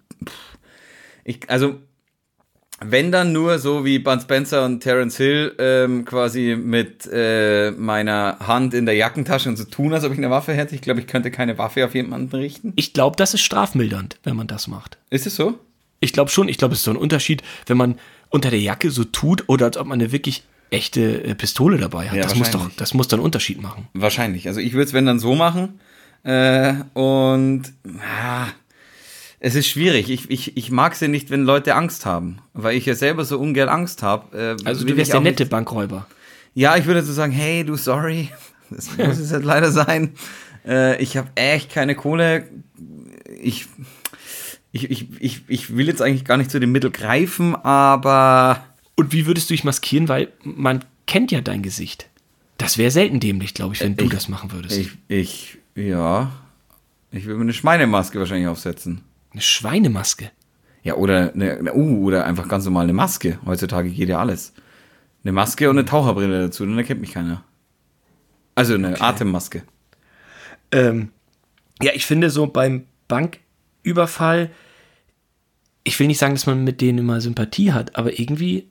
[1.23, 1.75] ich, also,
[2.81, 8.39] wenn dann nur so wie Bud Spencer und Terence Hill ähm, quasi mit äh, meiner
[8.39, 10.73] Hand in der Jackentasche und so tun, als ob ich eine Waffe hätte.
[10.73, 12.73] Ich glaube, ich könnte keine Waffe auf jemanden richten.
[12.75, 14.97] Ich glaube, das ist strafmildernd, wenn man das macht.
[15.11, 15.59] Ist es so?
[15.99, 18.89] Ich glaube schon, ich glaube, es ist so ein Unterschied, wenn man unter der Jacke
[18.89, 22.15] so tut oder als ob man eine wirklich echte äh, Pistole dabei hat.
[22.15, 23.87] Ja, das, muss doch, das muss dann einen Unterschied machen.
[23.93, 24.47] Wahrscheinlich.
[24.47, 25.79] Also ich würde es, wenn dann so machen.
[26.24, 27.63] Äh, und
[28.01, 28.47] ah,
[29.39, 30.09] es ist schwierig.
[30.09, 32.39] Ich, ich, ich mag ja nicht, wenn Leute Angst haben.
[32.53, 34.57] Weil ich ja selber so ungern Angst habe.
[34.61, 36.07] Äh, Also du wärst der nette nicht- Bankräuber.
[36.55, 38.30] Ja, ich würde so sagen, hey, du, sorry.
[38.72, 40.13] Das muss es halt leider sein.
[40.63, 42.47] Äh, ich habe echt keine Kohle.
[43.41, 43.65] Ich,
[44.72, 48.63] ich, ich, ich, ich will jetzt eigentlich gar nicht zu dem Mittel greifen, aber
[48.95, 50.07] Und wie würdest du dich maskieren?
[50.07, 52.09] Weil man kennt ja dein Gesicht.
[52.57, 54.78] Das wäre selten dämlich, glaube ich, wenn du ich- das machen würdest.
[54.78, 56.32] ich, ich, ja,
[57.11, 59.01] ich würde mir eine Schweinemaske wahrscheinlich aufsetzen.
[59.32, 60.32] Eine Schweinemaske.
[60.84, 63.39] Ja, oder eine, uh, oder einfach ganz normal eine Maske.
[63.45, 64.53] Heutzutage geht ja alles.
[65.23, 67.43] Eine Maske und eine Taucherbrille dazu, dann erkennt mich keiner.
[68.55, 69.63] Also eine Atemmaske.
[70.71, 71.09] Ähm,
[71.82, 74.51] ja, ich finde so beim Banküberfall,
[75.84, 78.69] ich will nicht sagen, dass man mit denen immer Sympathie hat, aber irgendwie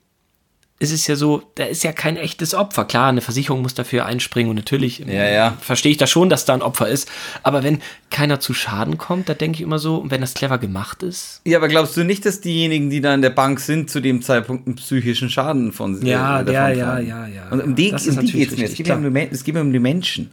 [0.81, 2.85] ist es ja so, da ist ja kein echtes Opfer.
[2.85, 5.57] Klar, eine Versicherung muss dafür einspringen und natürlich Ja, ja.
[5.59, 7.11] verstehe ich da schon, dass da ein Opfer ist.
[7.43, 10.57] Aber wenn keiner zu Schaden kommt, da denke ich immer so, und wenn das clever
[10.57, 13.89] gemacht ist, Ja, aber glaubst du nicht, dass diejenigen, die da in der Bank sind,
[13.89, 17.75] zu dem Zeitpunkt einen psychischen Schaden von Ja, äh, ja, ja, ja, ja, Und um
[17.75, 18.65] die, das um die natürlich geht's mir.
[18.65, 20.31] Es geht, um es geht mir um die Menschen.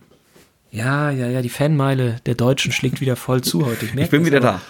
[0.70, 3.86] ja, ja, ja, die Fanmeile der Deutschen schlägt wieder voll zu heute.
[3.86, 4.60] merk Ich bin wieder da.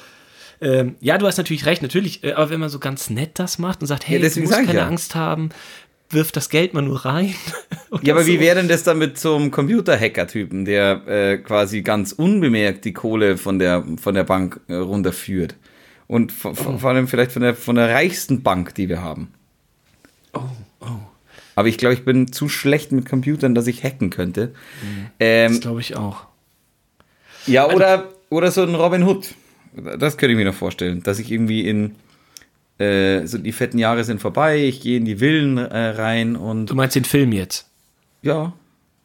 [0.60, 2.24] Ähm, ja, du hast natürlich recht, natürlich.
[2.24, 4.52] Äh, aber wenn man so ganz nett das macht und sagt, hey, Ja, du musst
[4.52, 4.86] keine ja.
[4.86, 5.50] Angst haben,
[6.10, 7.34] wirf das Geld mal nur rein.
[8.02, 8.28] Ja, aber so.
[8.28, 12.92] wie wäre denn das dann mit so einem Computer-Hacker-Typen, der äh, quasi ganz unbemerkt die
[12.92, 15.54] Kohle von der, von der Bank äh, runterführt?
[16.08, 19.32] Und vor, vor, allem vielleicht von der, von der reichsten Bank, die wir haben.
[20.34, 20.40] Oh,
[20.80, 20.86] oh.
[21.54, 24.52] Aber ich glaube, ich bin zu schlecht mit Computern, dass ich hacken könnte.
[25.18, 26.26] Ähm, Das glaube ich auch.
[27.46, 29.28] Ja, oder, oder so ein Robin Hood.
[29.98, 31.94] Das könnte ich mir noch vorstellen, dass ich irgendwie in
[32.78, 36.66] äh, so die fetten Jahre sind vorbei, ich gehe in die Villen äh, rein und
[36.66, 37.68] Du meinst den Film jetzt?
[38.22, 38.52] ja,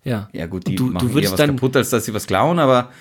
[0.04, 0.30] Ja.
[0.34, 2.14] ja gut, Und die du, machen du eher würdest was dann, kaputt, als dass sie
[2.14, 2.92] was klauen, aber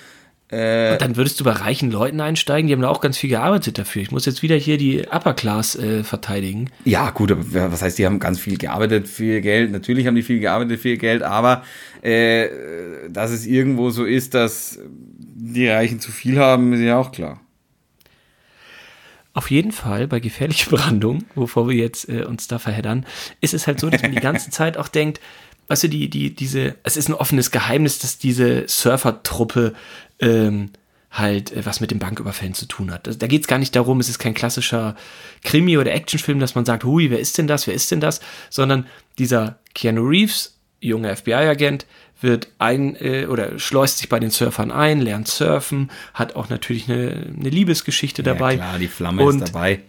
[0.49, 3.77] äh, dann würdest du bei reichen Leuten einsteigen, die haben da auch ganz viel gearbeitet
[3.77, 4.01] dafür.
[4.01, 6.69] Ich muss jetzt wieder hier die Upper Class äh, verteidigen.
[6.83, 9.71] ja gut, aber was heißt, die haben ganz viel gearbeitet ihr Geld.
[9.71, 11.63] Natürlich haben die viel gearbeitet ihr Geld, aber
[12.01, 12.49] äh,
[13.09, 14.79] dass es irgendwo so ist, dass
[15.43, 17.39] die Reichen zu viel haben, ist ja auch klar.
[19.33, 23.05] Auf jeden Fall bei gefährliche Brandung, wovor wir jetzt äh, uns da verheddern,
[23.39, 25.19] ist es halt so, dass man die ganze Zeit auch denkt,
[25.67, 29.73] weißt du, die, die, diese, es ist ein offenes Geheimnis, dass diese Surfertruppe
[30.19, 30.71] ähm,
[31.11, 33.07] halt äh, was mit dem Banküberfällen zu tun hat.
[33.07, 34.95] Also, da geht es gar nicht darum, es ist kein klassischer
[35.43, 38.21] Krimi oder Actionfilm, dass man sagt, hui, wer ist denn das, wer ist denn das,
[38.49, 41.85] sondern dieser Keanu Reeves, junger FBI-Agent,
[42.21, 46.89] wird ein äh, oder schleust sich bei den Surfern ein, lernt surfen, hat auch natürlich
[46.89, 48.51] eine, eine Liebesgeschichte dabei.
[48.53, 49.81] Ja, klar, die Flamme Und- ist dabei.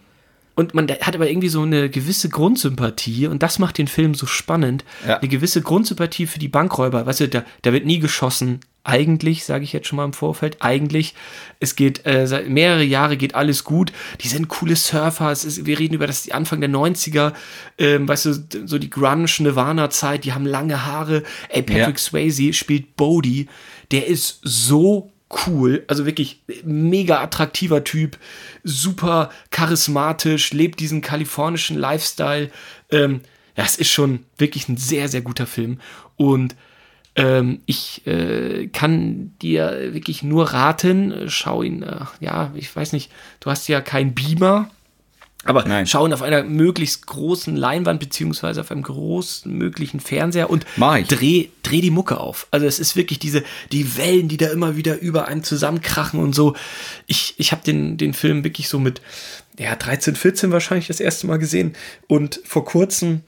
[0.54, 4.26] Und man hat aber irgendwie so eine gewisse Grundsympathie und das macht den Film so
[4.26, 4.84] spannend.
[5.08, 5.18] Ja.
[5.18, 7.06] Eine gewisse Grundsympathie für die Bankräuber.
[7.06, 8.60] Weißt du, da, da wird nie geschossen.
[8.84, 11.14] Eigentlich, sage ich jetzt schon mal im Vorfeld, eigentlich,
[11.60, 13.92] es geht äh, seit mehrere Jahre geht alles gut.
[14.22, 15.30] Die sind coole Surfer.
[15.30, 17.32] Es ist, wir reden über das die Anfang der 90er,
[17.78, 21.22] ähm, weißt du, so die Grunge Nirvana-Zeit, die haben lange Haare.
[21.48, 21.98] Ey, Patrick Ja.
[21.98, 23.48] Swayze spielt Bodie.
[23.92, 25.12] Der ist so
[25.46, 28.18] cool, also wirklich mega attraktiver Typ,
[28.64, 32.50] super charismatisch, lebt diesen kalifornischen Lifestyle.
[32.90, 33.20] Ähm,
[33.56, 35.78] ja, es ist schon wirklich ein sehr, sehr guter Film.
[36.16, 36.56] Und
[37.14, 43.10] ähm, ich äh, kann dir wirklich nur raten, schau ihn, äh, ja, ich weiß nicht,
[43.40, 44.70] du hast ja keinen Beamer,
[45.44, 45.86] aber Nein.
[45.86, 51.48] schau ihn auf einer möglichst großen Leinwand beziehungsweise auf einem großen möglichen Fernseher und dreh,
[51.62, 52.46] dreh die Mucke auf.
[52.50, 53.42] Also es ist wirklich diese,
[53.72, 56.54] die Wellen, die da immer wieder über einem zusammenkrachen und so.
[57.06, 59.02] Ich, ich habe den, den Film wirklich so mit,
[59.58, 61.74] ja, 13, 14 wahrscheinlich das erste Mal gesehen
[62.06, 63.22] und vor kurzem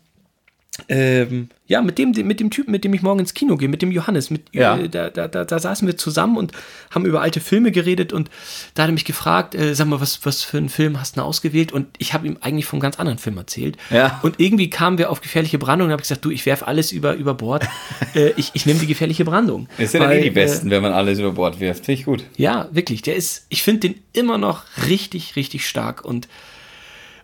[0.88, 3.80] ähm, ja, mit dem, mit dem Typen, mit dem ich morgen ins Kino gehe, mit
[3.80, 4.76] dem Johannes, mit, Ja.
[4.76, 6.52] äh, da, da, da, da saßen wir zusammen und
[6.90, 8.28] haben über alte Filme geredet und
[8.74, 11.20] da hat er mich gefragt, äh, sag mal, was, was für einen Film hast du
[11.20, 11.72] denn ausgewählt?
[11.72, 13.78] Und ich habe ihm eigentlich vom ganz anderen Film erzählt.
[13.90, 14.20] Ja.
[14.22, 17.14] Und irgendwie kamen wir auf gefährliche Brandung und habe gesagt, du, ich werf alles über,
[17.14, 17.64] über Bord.
[18.14, 19.66] äh, ich ich nehme die gefährliche Brandung.
[19.78, 21.86] Es sind ja eh die äh, Besten, wenn man alles über Bord wirft.
[21.86, 22.24] Finde ich gut.
[22.36, 23.00] ja, wirklich.
[23.00, 26.28] Der ist, ich finde den immer noch richtig, richtig stark und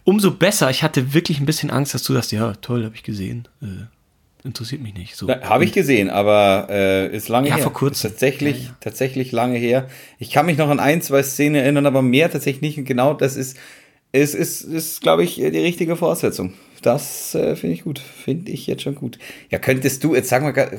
[0.05, 0.71] umso besser.
[0.71, 3.47] Ich hatte wirklich ein bisschen Angst, dass du sagst, ja, toll, habe ich gesehen.
[3.63, 3.67] Äh,
[4.45, 5.17] interessiert mich nicht.
[5.17, 5.29] So.
[5.29, 7.65] Habe ich gesehen, aber äh, ist lange Ja, her.
[7.65, 8.09] vor kurzem.
[8.09, 9.89] Ist tatsächlich, tatsächlich lange her.
[10.19, 12.79] Ich kann mich noch an ein, zwei Szenen erinnern, aber mehr tatsächlich nicht.
[12.79, 13.57] Und genau das ist,
[14.13, 16.55] ist, ist, ist glaube ich, die richtige Voraussetzung.
[16.83, 17.99] Das äh, finde ich gut.
[17.99, 19.19] Finde ich jetzt schon gut.
[19.51, 20.73] Ja, könntest du, jetzt sag mal, grad,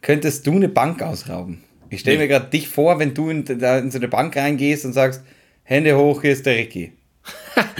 [0.00, 1.64] könntest du eine Bank ausrauben?
[1.90, 4.84] Ich stelle mir gerade dich vor, wenn du in, da in so eine Bank reingehst
[4.84, 5.22] und sagst,
[5.64, 6.92] Hände hoch, hier ist der Ricky.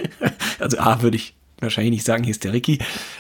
[0.59, 2.79] Also A würde ich wahrscheinlich nicht sagen, hier ist der Ricky.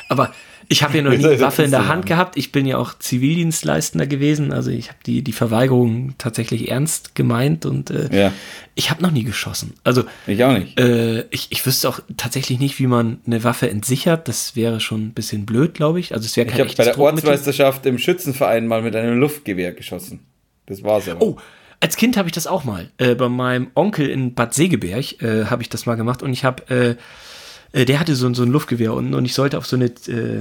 [0.08, 0.32] Aber
[0.68, 1.88] ich habe ja noch nie eine Waffe in der.
[1.88, 2.36] Hand gehabt.
[2.36, 4.52] Ich bin ja auch Zivildienstleistender gewesen.
[4.52, 8.32] Also ich habe die, die Verweigerung tatsächlich ernst gemeint und äh, Ja.
[8.74, 9.74] ich habe noch nie geschossen.
[9.84, 10.78] Also Ich auch nicht.
[10.78, 14.28] äh, ich, ich wüsste auch tatsächlich nicht, wie man eine Waffe entsichert.
[14.28, 16.14] Das wäre schon ein bisschen blöd, glaube ich.
[16.14, 16.98] Also es wäre Ich kein habe bei der.
[16.98, 20.20] Ortsmeisterschaft im Schützenverein mal mit einem Luftgewehr geschossen.
[20.66, 21.20] Das war's aber.
[21.22, 21.36] Oh,
[21.80, 22.90] als Kind habe ich das auch mal.
[22.98, 26.44] Äh, bei meinem Onkel in Bad Segeberg äh, habe ich das mal gemacht und ich
[26.44, 26.96] habe,
[27.72, 29.86] äh, der hatte so, ein- so ein Luftgewehr unten und ich sollte auf so eine,
[29.86, 30.38] äh,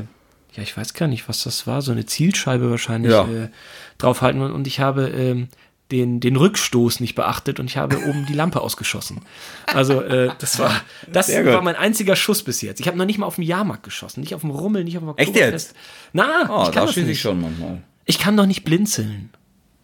[0.53, 3.23] ja, ich weiß gar nicht, was das war, so eine Zielscheibe wahrscheinlich Ja.
[3.25, 3.49] äh,
[3.97, 5.47] draufhalten und, ich habe ähm,
[5.91, 9.21] den, den Rückstoß nicht beachtet und ich habe oben die Lampe ausgeschossen.
[9.67, 10.71] Also äh, das war
[11.11, 11.51] das Sehr gut.
[11.53, 12.79] war mein einziger Schuss bis jetzt.
[12.79, 15.03] Ich habe noch nicht mal auf dem Jahrmarkt geschossen, nicht auf dem Rummel, nicht auf
[15.03, 15.67] dem Echt Oktoberfest.
[15.69, 15.75] jetzt?
[16.13, 17.07] Na, Oh, ich kann da das nicht.
[17.09, 17.81] ich schon manchmal.
[18.05, 19.29] Ich kann doch nicht blinzeln.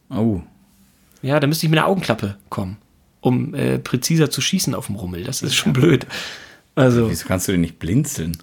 [0.09, 0.41] Oh.
[1.21, 2.77] Ja, da müsste ich mit einer Augenklappe kommen,
[3.19, 5.23] um äh, präziser zu schießen auf dem Rummel.
[5.25, 6.07] Das ist schon blöd.
[6.77, 8.37] Also, Wieso kannst du denn nicht blinzeln?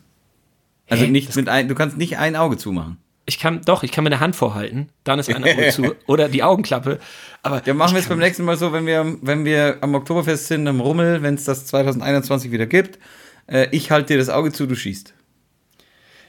[0.90, 1.10] Also Hä?
[1.10, 2.98] nicht mit ein, du kannst nicht ein Auge zumachen.
[3.26, 6.42] ich kann, doch, ich kann meine Hand vorhalten, dann ist ein Auge zu oder die
[6.42, 6.98] Augenklappe.
[7.42, 10.48] Aber Ja, machen wir es beim nächsten Mal so, wenn wir, wenn wir am Oktoberfest
[10.48, 12.98] sind, am Rummel, wenn es das 2021 wieder gibt.
[13.46, 15.14] Äh, ich halte dir das Auge zu, du schießt.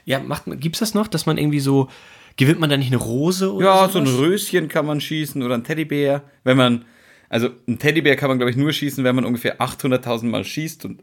[0.04, 1.88] Ja, macht, gibt's das noch, dass man irgendwie so,
[2.36, 4.20] gewinnt man da nicht eine Rose oder Ja, so ein sowas?
[4.20, 6.22] Röschen kann man schießen oder ein Teddybär.
[6.44, 6.84] Wenn man,
[7.28, 10.84] also ein Teddybär kann man, glaube ich, nur schießen, wenn man ungefähr 800.000 Mal schießt
[10.84, 11.02] und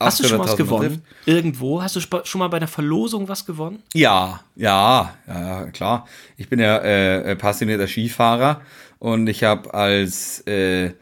[0.00, 1.02] Hast du schon 800.000 was Mal gewonnen?
[1.26, 1.82] Irgendwo?
[1.82, 3.82] Hast du schon mal bei einer Verlosung was gewonnen?
[3.92, 6.06] Ja, ja, ja, klar.
[6.36, 8.62] Ich bin ja äh, passionierter Skifahrer
[8.98, 10.92] und ich habe als äh,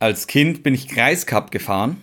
[0.00, 1.96] als Kind bin ich Kreiscup gefahren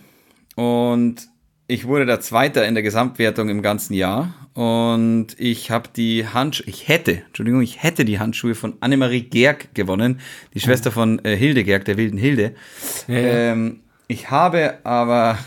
[0.56, 1.28] und
[1.68, 6.68] ich wurde der Zweiter in der Gesamtwertung im ganzen Jahr und ich habe die Handschuhe,
[6.68, 10.20] ich hätte, Entschuldigung, ich hätte die Handschuhe von Annemarie Gerg gewonnen,
[10.52, 12.54] die Schwester von äh, Hilde Gerg, der wilden Hilde.
[13.08, 15.38] Ähm, ich habe aber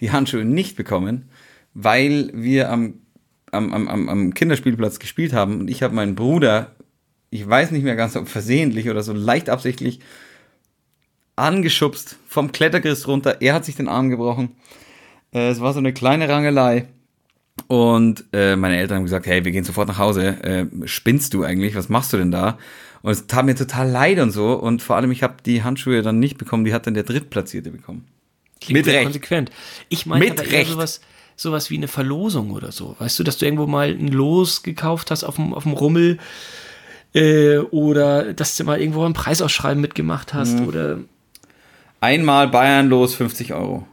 [0.00, 1.28] die Handschuhe nicht bekommen,
[1.74, 2.94] weil wir am,
[3.52, 6.74] am, am, am- Kinderspielplatz gespielt haben und ich habe meinen Bruder,
[7.30, 10.00] ich weiß nicht mehr ganz, ob versehentlich oder so leicht absichtlich,
[11.36, 13.40] angeschubst vom Klettergerüst runter.
[13.40, 14.50] Er hat sich den Arm gebrochen.
[15.32, 16.86] Äh, es war so eine kleine Rangelei.
[17.66, 20.42] Und äh, meine Eltern haben gesagt, hey, wir gehen sofort nach Hause.
[20.42, 21.74] Äh, spinnst du eigentlich?
[21.76, 22.58] Was machst du denn da?
[23.02, 24.54] Und es tat mir total leid und so.
[24.54, 27.70] Und vor allem, ich habe die Handschuhe dann nicht bekommen, die hat dann der Drittplatzierte
[27.70, 28.04] bekommen.
[28.60, 29.04] Klingt Mit sehr Recht.
[29.04, 29.50] konsequent.
[29.88, 30.70] Ich meine Mit aber Recht.
[30.70, 31.00] sowas,
[31.36, 32.94] sowas wie eine Verlosung oder so.
[32.98, 36.18] Weißt du, dass du irgendwo mal ein Los gekauft hast auf dem, auf dem Rummel
[37.14, 40.68] äh, oder dass du mal irgendwo ein Preisausschreiben mitgemacht hast Mhm.
[40.68, 40.98] oder
[42.02, 43.86] Einmal Bayern los, 50 Euro.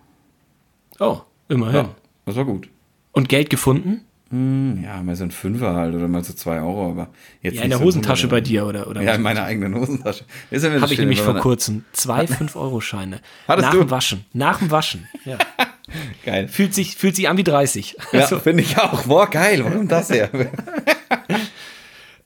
[0.99, 1.75] oh, immerhin.
[1.75, 1.89] Ja,
[2.25, 2.69] das war gut.
[3.11, 4.01] Und Geld gefunden?
[4.29, 7.07] Ja, mal so ein Fünfer halt oder mal so zwei Euro, aber
[7.41, 10.25] jetzt Ja, in der so Hosentasche bei dir oder, oder Ja, in meiner eigenen Hosentasche.
[10.51, 11.85] Ist ja Habe ich nämlich vor kurzem.
[11.93, 13.21] Zwei 5-Euro-Scheine.
[13.47, 13.79] Hattest Nach du?
[13.79, 14.25] dem Waschen.
[14.33, 15.07] Nach dem Waschen.
[15.23, 15.37] Ja.
[16.25, 16.49] Geil.
[16.49, 17.95] Fühlt, sich, fühlt sich an wie 30.
[18.11, 19.03] Ja, Also, finde ich auch.
[19.03, 19.63] Boah, geil.
[19.63, 20.29] Warum das her?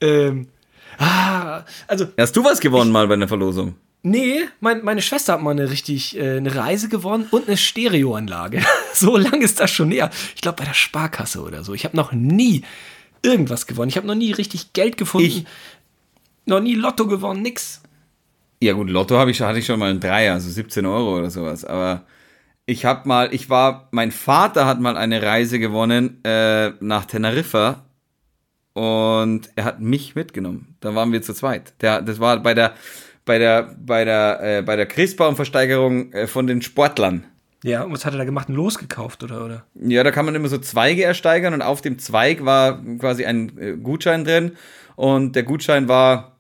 [0.02, 0.48] ähm,
[0.98, 3.76] ah, also, Hast du was gewonnen mal bei einer Verlosung?
[4.04, 8.62] Nee, mein, meine Schwester hat mal eine richtig äh, eine Reise gewonnen und eine Stereoanlage.
[8.94, 10.10] so lang ist das schon her.
[10.36, 11.74] Ich glaube bei der Sparkasse oder so.
[11.74, 12.64] Ich habe noch nie
[13.22, 13.90] irgendwas gewonnen.
[13.90, 15.28] Ich habe noch nie richtig Geld gefunden.
[15.28, 15.46] Ich-
[16.46, 17.82] Noch nie Lotto gewonnen, nix.
[18.64, 21.18] Ja gut, Lotto habe ich, schon- hatte ich schon mal einen Dreier, also 17 Euro
[21.20, 21.64] oder sowas.
[21.66, 22.04] Aber
[22.66, 27.84] ich habe mal, ich war, mein Vater hat mal eine Reise gewonnen äh, nach Teneriffa
[28.74, 30.76] und er hat mich mitgenommen.
[30.80, 31.74] Da waren wir zu zweit.
[31.82, 32.74] Der, das war bei der,
[33.26, 37.26] bei der, bei der, äh, bei der Christbaumversteigerung äh, von den Sportlern.
[37.64, 38.50] Ja, und was hat er da gemacht?
[38.50, 39.46] Ein Los gekauft oder?
[39.46, 39.66] oder?
[39.76, 43.58] Ja, da kann man immer so Zweige ersteigern und auf dem Zweig war quasi ein
[43.60, 44.54] äh, Gutschein drin
[44.96, 46.40] und der Gutschein war,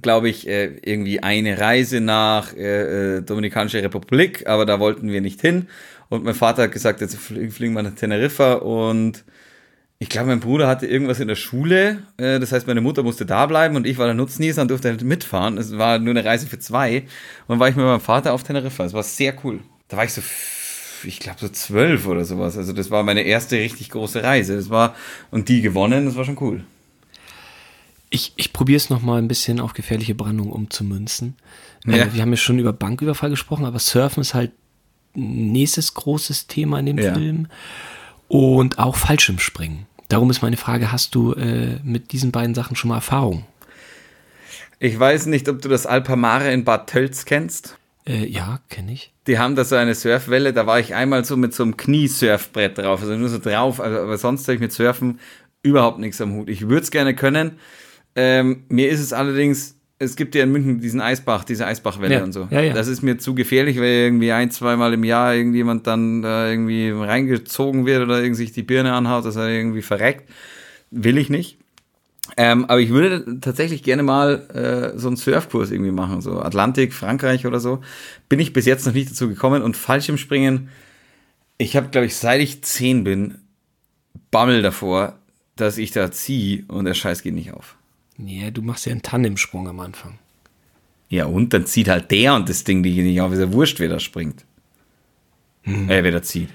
[0.00, 5.20] glaube ich, äh, irgendwie eine Reise nach äh, äh, Dominikanische Republik, aber da wollten wir
[5.20, 5.66] nicht hin
[6.08, 9.24] und mein Vater hat gesagt, jetzt flie- fliegen wir nach Teneriffa und
[10.02, 13.24] ich glaube, mein Bruder hatte irgendwas in der Schule, äh, das heißt, meine Mutter musste
[13.24, 15.58] da bleiben und ich war der Nutznießer und durfte halt mitfahren.
[15.58, 17.06] Es war nur eine Reise für zwei und
[17.46, 18.84] dann war ich mit meinem Vater auf Teneriffa.
[18.84, 19.60] Es war sehr cool.
[19.86, 20.20] Da war ich so,
[21.04, 22.58] ich glaube, so zwölf oder sowas.
[22.58, 24.56] Also das war meine erste richtig große Reise.
[24.56, 24.96] Das war,
[25.30, 26.64] und die gewonnen, das war schon cool.
[28.10, 31.36] Ich, ich probiere es nochmal ein bisschen auf gefährliche Brandung umzumünzen.
[31.86, 31.94] Ja.
[31.94, 34.50] Äh, wir haben ja schon über Banküberfall gesprochen, aber Surfen ist halt
[35.14, 37.14] ein nächstes großes Thema in dem Ja.
[37.14, 37.46] Film.
[38.26, 39.86] Und auch Fallschirmspringen.
[40.12, 43.46] Darum ist meine Frage, hast du äh, mit diesen beiden Sachen schon mal Erfahrung?
[44.78, 47.78] Ich weiß nicht, ob du das Alpamare in Bad Tölz kennst.
[48.06, 49.14] Äh, ja, kenne ich.
[49.26, 52.76] Die haben da so eine Surfwelle, da war ich einmal so mit so einem Kniesurfbrett
[52.76, 55.18] drauf, also nur so drauf, also, aber sonst habe ich mit Surfen
[55.62, 56.50] überhaupt nichts am Hut.
[56.50, 57.58] Ich würde es gerne können.
[58.14, 62.24] Ähm, mir ist es allerdings, es gibt ja in München diesen Eisbach, diese Eisbachwelle Ja,
[62.24, 62.48] und so.
[62.50, 62.74] ja, ja.
[62.74, 66.90] Das ist mir zu gefährlich, weil irgendwie ein, zweimal im Jahr irgendjemand dann da irgendwie
[66.90, 70.28] reingezogen wird oder irgendwie sich die Birne anhaut, dass er irgendwie verreckt.
[70.90, 71.58] Will ich nicht.
[72.36, 76.92] Ähm, aber ich würde tatsächlich gerne mal äh, so einen Surfkurs irgendwie machen, so Atlantik,
[76.94, 77.80] Frankreich oder so.
[78.28, 80.68] Bin ich bis jetzt noch nicht dazu gekommen und Fallschirmspringen,
[81.58, 83.38] ich habe, glaube ich, seit ich zehn bin,
[84.30, 85.18] Bammel davor,
[85.56, 87.76] dass ich da ziehe und der Scheiß geht nicht auf.
[88.16, 90.18] Nee, du machst ja einen Tandemsprung am Anfang.
[91.08, 93.32] Ja, und dann zieht halt der und das Ding die geht nicht auf.
[93.32, 94.44] Ist ja wurscht, wer da springt.
[95.64, 96.48] Äh, wer da zieht.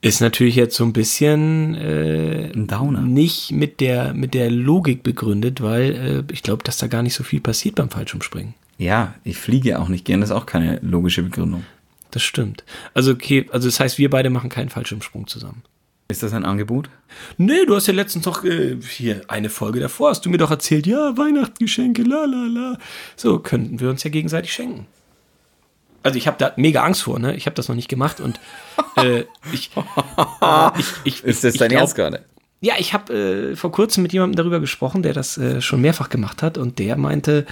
[0.00, 3.02] Ist natürlich jetzt so ein bisschen äh, Ein Downer.
[3.02, 7.14] nicht mit der, mit der Logik begründet, weil äh, ich glaube, dass da gar nicht
[7.14, 8.54] so viel passiert beim Fallschirmspringen.
[8.78, 11.64] Ja, ich fliege auch nicht gern, das ist auch keine logische Begründung.
[12.12, 12.62] Das stimmt.
[12.94, 15.62] Also okay, also das heißt, wir beide machen keinen Fallschirmsprung zusammen.
[16.10, 16.88] Ist das ein Angebot?
[17.36, 20.50] Nee, du hast ja letztens doch äh, hier eine Folge davor, hast du mir doch
[20.50, 22.78] erzählt, ja, Weihnachtsgeschenke, la la la.
[23.14, 24.86] So könnten wir uns ja gegenseitig schenken.
[26.02, 27.36] Also ich habe da mega Angst vor, ne?
[27.36, 28.40] Ich habe das noch nicht gemacht und
[28.96, 29.70] äh, ich,
[30.78, 32.24] ich, ich, Ist das ich dein Ernst gerade?
[32.62, 33.12] Ja, ich habe
[33.52, 36.78] äh, vor kurzem mit jemandem darüber gesprochen, der das äh, schon mehrfach gemacht hat und
[36.78, 37.44] der meinte,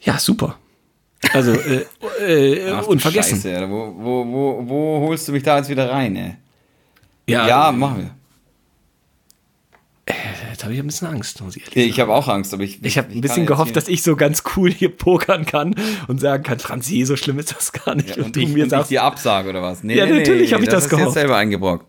[0.00, 0.58] ja, super.
[1.32, 1.86] Also äh,
[2.20, 3.40] äh, Ach du unvergessen.
[3.40, 6.36] Scheiße, wo, wo, wo, wo holst du mich da jetzt wieder rein, ey?
[7.28, 8.10] Ja, Ja, machen wir.
[10.50, 12.82] Jetzt habe ich ein bisschen Angst, muss ich ehrlich Ich habe auch Angst, aber ich.
[12.84, 15.74] Ich habe ein bisschen gehofft, dass ich so ganz cool hier pokern kann
[16.08, 18.16] und sagen kann, Franzi, so schlimm ist das gar nicht.
[18.16, 19.82] Ja, und, ich, und ich dir absage oder was?
[19.82, 21.14] Nee, Ja, natürlich hab ich das hast du jetzt gehofft.
[21.14, 21.86] selber eingebrockt.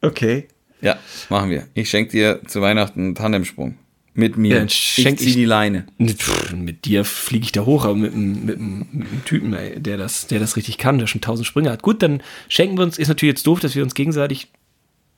[0.00, 0.48] okay.
[0.80, 0.96] Ja,
[1.28, 1.68] machen wir.
[1.74, 3.78] Ich schenke dir zu Weihnachten einen Tandemsprung.
[4.14, 4.50] Mit mir.
[4.54, 5.86] Ja, dann schenk ich ich- die Leine.
[6.02, 10.38] Pff, mit dir fliege ich da hoch, aber mit, einem- Typen, ey, der, das, der
[10.38, 11.80] das richtig kann, der schon tausend Sprünge hat.
[11.82, 14.48] Gut, dann schenken wir uns, ist natürlich jetzt doof, dass wir uns gegenseitig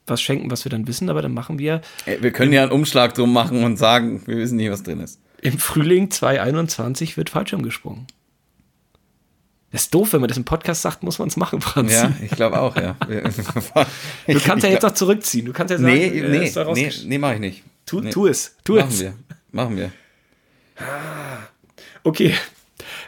[0.07, 2.71] was schenken, was wir dann wissen, aber dann machen wir Ey, wir können ja einen
[2.71, 5.19] Umschlag drum machen und sagen, wir wissen nicht, was drin ist.
[5.41, 8.05] im Frühling 2021 wird Fallschirm gesprungen.
[9.71, 11.91] Das ist doof, wenn man das im Podcast sagt, muss man es machen, Franz.
[11.91, 12.95] Ja, ich glaube auch, ja.
[14.27, 15.45] Du kannst ja jetzt auch zurückziehen.
[15.47, 17.63] Du kannst ja sagen, Nee, äh, nee, da nee, nee, mach ich nicht.
[17.85, 18.09] Tu, nee.
[18.09, 18.99] tu es, tu Machen es.
[19.01, 19.13] wir.
[19.51, 19.91] Machen wir.
[22.03, 22.33] Okay.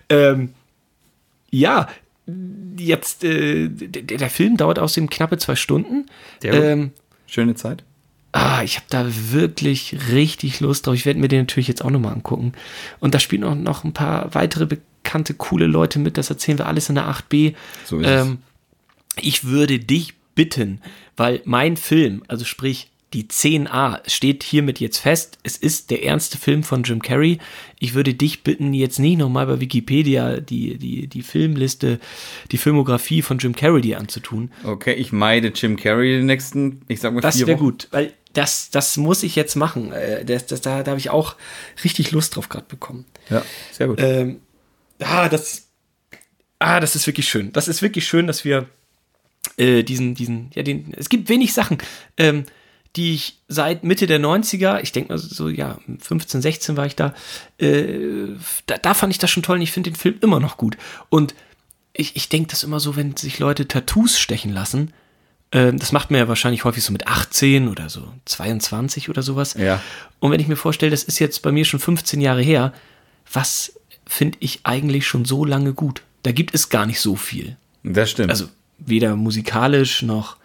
[0.10, 0.54] Ähm,
[1.50, 1.88] ja,
[2.78, 6.06] jetzt, äh, der, der Film dauert außerdem knappe zwei Stunden.
[6.42, 6.54] Gut.
[6.54, 6.92] Ähm,
[7.26, 7.84] Schöne Zeit.
[8.32, 10.96] Ah, ich habe da wirklich richtig Lust drauf.
[10.96, 12.54] Ich werde mir den natürlich jetzt auch nochmal angucken.
[13.00, 16.18] Und da spielen auch noch ein paar weitere bekannte, coole Leute mit.
[16.18, 17.56] Das erzählen wir alles in der 8b.
[17.86, 18.28] So ist es.
[18.28, 18.38] ähm,
[19.20, 20.82] ich würde dich bitten,
[21.16, 25.38] weil mein Film, also sprich die 10a, steht hiermit jetzt fest.
[25.44, 27.38] Es ist der ernste Film von Jim Carrey.
[27.80, 32.00] Ich würde dich bitten, jetzt nicht nochmal bei Wikipedia die, die, die Filmliste,
[32.52, 34.52] die Filmografie von Jim Carrey dir anzutun.
[34.64, 38.70] Okay, ich meide Jim Carrey den nächsten, ich sag mal Das wäre gut, weil das,
[38.72, 39.94] das muss ich jetzt machen.
[39.94, 41.36] Äh, Das, das, da da habe ich auch
[41.84, 43.06] richtig Lust drauf gerade bekommen.
[43.30, 44.00] Ja, sehr gut.
[44.02, 44.42] Ähm,
[45.00, 45.68] ah, das,
[46.60, 47.54] ah, das ist wirklich schön.
[47.54, 48.68] Das ist wirklich schön, dass wir
[49.56, 51.78] äh, diesen, diesen, ja, den, es gibt wenig Sachen,
[52.18, 52.44] ähm,
[52.98, 56.96] die ich seit Mitte der 90er, ich denke mal so, ja, 15, 16 war ich
[56.96, 57.14] da,
[57.60, 58.30] äh,
[58.66, 60.78] da, da fand ich das schon toll und ich finde den Film immer noch gut.
[61.10, 61.36] Und
[61.94, 64.94] ich, ich denke das immer so, wenn sich Leute Tattoos stechen lassen,
[65.52, 69.54] ähm, das macht man ja wahrscheinlich häufig so mit 18 oder so 22 oder sowas.
[69.54, 69.82] Ja.
[70.20, 72.74] Und wenn ich mir vorstelle, das ist jetzt bei mir schon 15 Jahre her,
[73.32, 73.74] was
[74.06, 76.02] finde ich eigentlich schon so lange gut?
[76.24, 77.58] Da gibt es gar nicht so viel.
[77.84, 78.32] Das stimmt.
[78.32, 80.38] Also weder musikalisch noch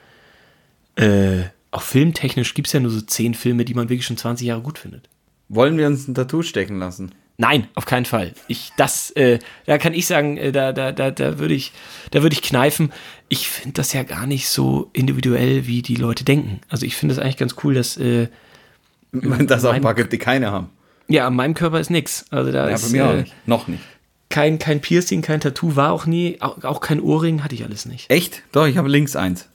[0.96, 4.46] äh, auch filmtechnisch gibt es ja nur so 10 Filme, die man wirklich schon 20
[4.46, 5.08] Jahre gut findet.
[5.48, 7.12] Wollen wir uns ein Tattoo stechen lassen?
[7.38, 8.34] Nein, auf keinen Fall.
[8.46, 11.72] Ich, das, äh, da kann ich sagen, äh, da, da, da, da würde ich,
[12.12, 12.92] da würde ich kneifen.
[13.28, 16.60] Ich finde das ja gar nicht so individuell, wie die Leute denken.
[16.68, 18.28] Also ich finde es eigentlich ganz cool, dass, äh,
[19.12, 20.70] Dass auch ein paar gibt, die keine haben.
[21.08, 22.24] ja, an meinem Körper ist nix.
[22.30, 23.34] Also da Ja, ist bei mir auch äh, nicht.
[23.46, 23.82] Noch nicht.
[24.30, 27.84] kein, kein Piercing, kein Tattoo, war auch nie, auch, auch kein Ohrring, hatte ich alles
[27.86, 28.10] nicht.
[28.10, 28.42] Echt?
[28.52, 29.48] Doch, ich habe links eins.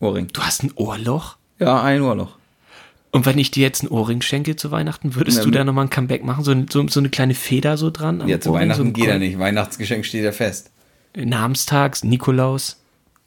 [0.00, 0.28] Ohrring.
[0.32, 1.36] Du hast ein Ohrloch?
[1.58, 2.36] Ja, ein Ohrloch.
[3.12, 5.86] Und wenn ich dir jetzt ein Ohrring schenke zu Weihnachten, würdest Na, du da nochmal
[5.86, 6.44] ein Comeback machen?
[6.44, 8.20] So, so, so eine kleine Feder so dran?
[8.20, 9.38] am Ja, zu Ohrring, Weihnachten so geht er nicht.
[9.38, 10.70] Weihnachtsgeschenk steht ja fest.
[11.16, 12.78] Namenstags, Nikolaus.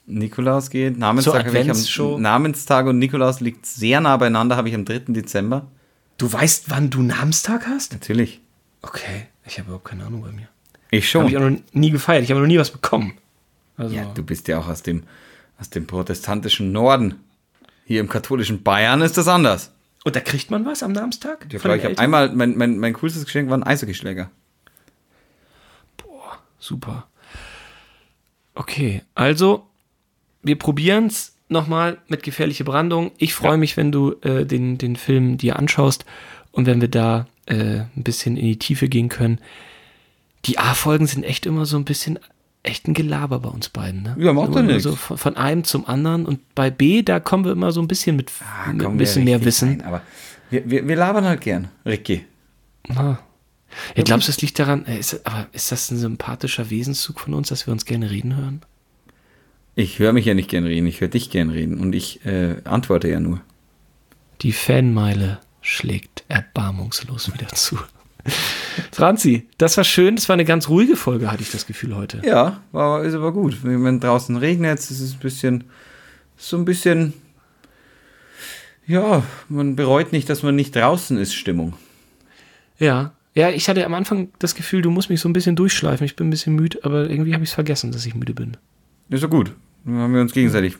[0.06, 0.98] Nikolaus geht.
[0.98, 5.00] Namenstag, habe am, Namenstag und Nikolaus liegt sehr nah beieinander, habe ich am 3.
[5.08, 5.68] Dezember.
[6.18, 7.94] Du weißt, wann du Namenstag hast?
[7.94, 8.42] Natürlich.
[8.82, 10.48] Okay, ich habe überhaupt keine Ahnung bei mir.
[10.92, 11.28] Ich Habe schon.
[11.28, 12.24] ich auch noch nie gefeiert.
[12.24, 13.14] Ich habe noch nie was bekommen.
[13.78, 15.04] Also, ja, du bist ja auch aus dem,
[15.60, 17.16] aus dem protestantischen Norden.
[17.90, 19.72] Hier im katholischen Bayern ist das anders.
[20.06, 21.50] und da kriegt man was am Namenstag?
[21.50, 24.30] Glaube, den ich habe einmal, mein, mein, mein coolstes Geschenk war ein Eishockeyschläger.
[26.60, 27.08] Super.
[28.54, 29.66] Okay, also
[30.44, 33.10] wir probieren es nochmal mit gefährliche Brandung.
[33.18, 36.06] Ich freue mich, wenn du äh, den, den Film dir anschaust
[36.52, 39.40] und wenn wir da äh, ein bisschen in die Tiefe gehen können.
[40.46, 42.20] Die A-Folgen sind echt immer so ein bisschen
[42.64, 44.04] echt ein Gelaber bei uns beiden.
[44.04, 44.16] Ne?
[44.20, 44.84] Ja, macht doch nix.
[44.84, 47.88] So von, von einem zum anderen und bei B, da kommen wir immer so ein
[47.88, 49.70] bisschen mit, Ah, mit ein bisschen mehr Wissen.
[49.70, 50.02] rein, aber
[50.50, 52.26] wir, wir, wir labern halt gern, Ricky.
[52.90, 53.18] Ah.
[53.96, 57.34] Ja, glaubst du, das liegt daran, äh, ist, aber ist das ein sympathischer Wesenszug von
[57.36, 58.62] uns, dass wir uns gerne reden hören?
[59.76, 62.58] Ich höre mich ja nicht gern reden, ich höre dich gern reden und ich äh,
[62.66, 63.42] antworte ja nur.
[64.42, 67.78] Die Fanmeile schlägt erbarmungslos wieder zu.
[68.92, 70.16] Franzi, das war schön.
[70.16, 72.22] Das war eine ganz ruhige Folge, hatte ich das Gefühl heute.
[72.26, 73.58] Ja, war, ist aber gut.
[73.64, 75.64] Wenn draußen regnet, ist es ein bisschen,
[76.38, 77.14] so ein bisschen,
[78.86, 81.74] ja, man bereut nicht, dass man nicht draußen ist, Stimmung.
[82.78, 83.14] Ja.
[83.36, 86.04] Ja, ich hatte am Anfang das Gefühl, du musst mich so ein bisschen durchschleifen.
[86.04, 88.58] Ich bin ein bisschen müde, aber irgendwie habe ich es vergessen, dass ich müde bin.
[89.10, 89.54] Ist ja gut.
[89.86, 90.78] Dann haben wir uns gegenseitig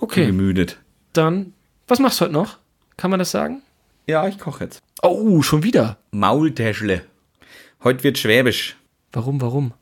[0.00, 0.78] Okay, gemüdet.
[1.12, 1.52] dann,
[1.86, 2.58] was machst du heute noch?
[2.96, 3.62] Kann man das sagen?
[4.06, 4.80] Ja, ich koche jetzt.
[5.02, 5.98] Oh, schon wieder.
[6.10, 7.02] Maultäschle.
[7.84, 8.76] Heute wird Schwäbisch.
[9.12, 9.72] Warum, warum?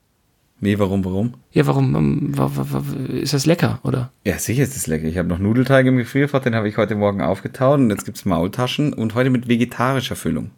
[0.61, 1.35] Wie, warum, warum?
[1.53, 1.95] Ja, warum?
[1.97, 4.11] ähm, wa- wa- wa- Ist das lecker, oder?
[4.25, 5.07] Ja, sicher ist das lecker.
[5.07, 8.25] Ich habe noch Nudelteig im Gefrierfach, den habe ich heute Morgen aufgetaut und jetzt gibt's
[8.25, 10.51] Maultaschen und heute mit vegetarischer Füllung.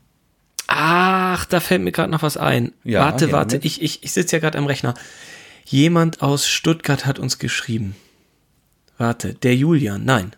[0.68, 2.72] Ach, da fällt mir gerade noch was ein.
[2.84, 3.64] Ja, warte, ja, warte, mit.
[3.64, 4.94] ich, ich, ich sitze ja gerade am Rechner.
[5.64, 7.96] Jemand aus Stuttgart hat uns geschrieben.
[8.98, 10.32] Warte, der Julian, nein.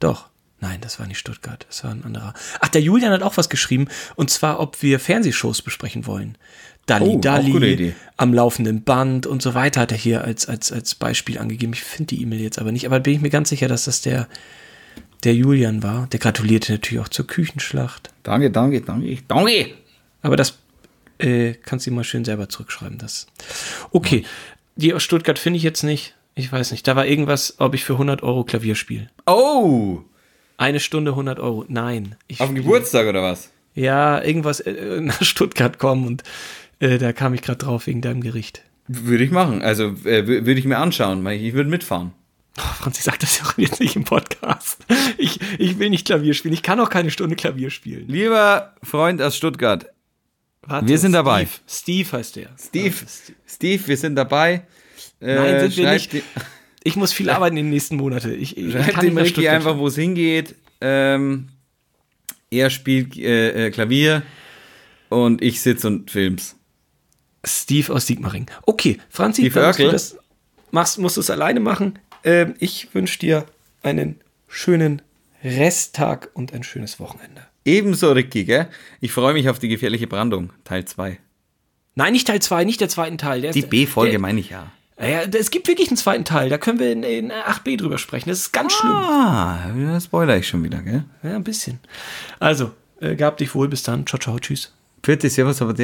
[0.00, 0.28] Doch.
[0.64, 2.32] Nein, das war nicht Stuttgart, das war ein anderer.
[2.58, 3.86] Ach, der Julian hat auch was geschrieben,
[4.16, 6.38] und zwar, ob wir Fernsehshows besprechen wollen.
[6.86, 10.94] Dalli Oh, Dalli, am laufenden Band und so weiter hat er hier als, als, als
[10.94, 11.74] Beispiel angegeben.
[11.74, 14.00] Ich finde die E-Mail jetzt aber nicht, aber bin ich mir ganz sicher, dass das
[14.00, 14.26] der,
[15.22, 16.06] der Julian war.
[16.06, 18.08] Der gratulierte natürlich auch zur Küchenschlacht.
[18.22, 19.18] Danke, danke, danke.
[19.28, 19.74] Danke!
[20.22, 20.60] Aber das
[21.18, 22.96] äh, kannst du mal schön selber zurückschreiben.
[22.96, 23.26] Das.
[23.90, 24.24] Okay,
[24.76, 26.14] die aus Stuttgart finde ich jetzt nicht.
[26.34, 26.88] Ich weiß nicht.
[26.88, 29.10] Da war irgendwas, ob ich für 100 Euro Klavier spiele.
[29.26, 30.04] Oh!
[30.56, 31.64] Eine Stunde 100 Euro.
[31.68, 32.16] Nein.
[32.28, 33.50] Ich Auf dem Geburtstag oder was?
[33.74, 36.22] Ja, irgendwas äh, nach Stuttgart kommen und
[36.80, 38.62] äh, da kam ich gerade drauf wegen deinem Gericht.
[38.86, 39.62] Würde ich machen.
[39.62, 42.12] Also äh, wür- würde ich mir anschauen, weil ich würde mitfahren.
[42.58, 44.78] Oh, Franzi sagt das ja auch jetzt nicht im Podcast.
[45.18, 46.54] Ich, ich will nicht Klavier spielen.
[46.54, 48.06] Ich kann auch keine Stunde Klavier spielen.
[48.06, 49.86] Lieber Freund aus Stuttgart,
[50.62, 51.48] Warte, Wir sind dabei.
[51.68, 52.50] Steve, heißt der.
[52.58, 52.94] Steve,
[53.46, 53.86] Steve.
[53.88, 54.62] Wir sind dabei.
[55.20, 56.12] Äh, Nein, sind wir nicht.
[56.84, 58.40] Ich muss viel arbeiten in den nächsten Monaten.
[58.40, 60.54] Ich, ich Schreibt kann dem Ricky einfach, wo es hingeht.
[60.80, 61.48] Ähm,
[62.50, 64.22] er spielt äh, äh, Klavier
[65.08, 66.56] und ich sitze und film's.
[67.42, 68.46] Steve aus Sigmaring.
[68.66, 70.18] Okay, Franzi, Steve musst du das
[70.70, 71.98] machst, musst du es alleine machen.
[72.22, 73.46] Ähm, ich wünsche dir
[73.82, 75.02] einen schönen
[75.42, 77.46] Resttag und ein schönes Wochenende.
[77.64, 78.68] Ebenso, Ricky, gell?
[79.00, 81.18] Ich freue mich auf die gefährliche Brandung, Teil 2.
[81.94, 83.40] Nein, nicht Teil 2, nicht der zweiten Teil.
[83.40, 84.70] Der Die B-Folge meine ich ja.
[84.98, 86.48] Ja, es gibt wirklich einen zweiten Teil.
[86.48, 88.28] Da können wir in, in 8b drüber sprechen.
[88.28, 88.92] Das ist ganz schlimm.
[88.92, 91.04] Ah, da spoiler ich schon wieder, gell?
[91.22, 91.80] Ja, ein bisschen.
[92.38, 92.70] Also,
[93.00, 93.68] äh, gehabt dich wohl.
[93.68, 94.06] Bis dann.
[94.06, 94.38] Ciao, ciao.
[94.38, 94.72] Tschüss.
[95.02, 95.74] Vierte, servus, aber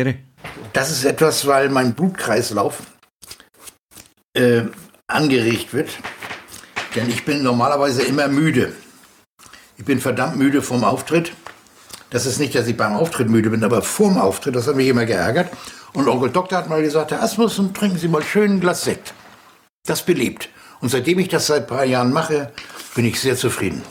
[0.72, 2.78] Das ist etwas, weil mein Blutkreislauf
[4.34, 4.62] äh,
[5.08, 5.90] angeregt wird.
[6.94, 8.72] Denn ich bin normalerweise immer müde.
[9.76, 11.32] Ich bin verdammt müde vom Auftritt.
[12.10, 14.88] Das ist nicht, dass ich beim Auftritt müde bin, aber vorm Auftritt, das hat mich
[14.88, 15.50] immer geärgert.
[15.92, 19.14] Und Onkel Doktor hat mal gesagt, Herr Asmussen, trinken Sie mal schön ein Glas Sekt.
[19.86, 20.48] Das belebt.
[20.80, 22.52] Und seitdem ich das seit ein paar Jahren mache,
[22.94, 23.82] bin ich sehr zufrieden.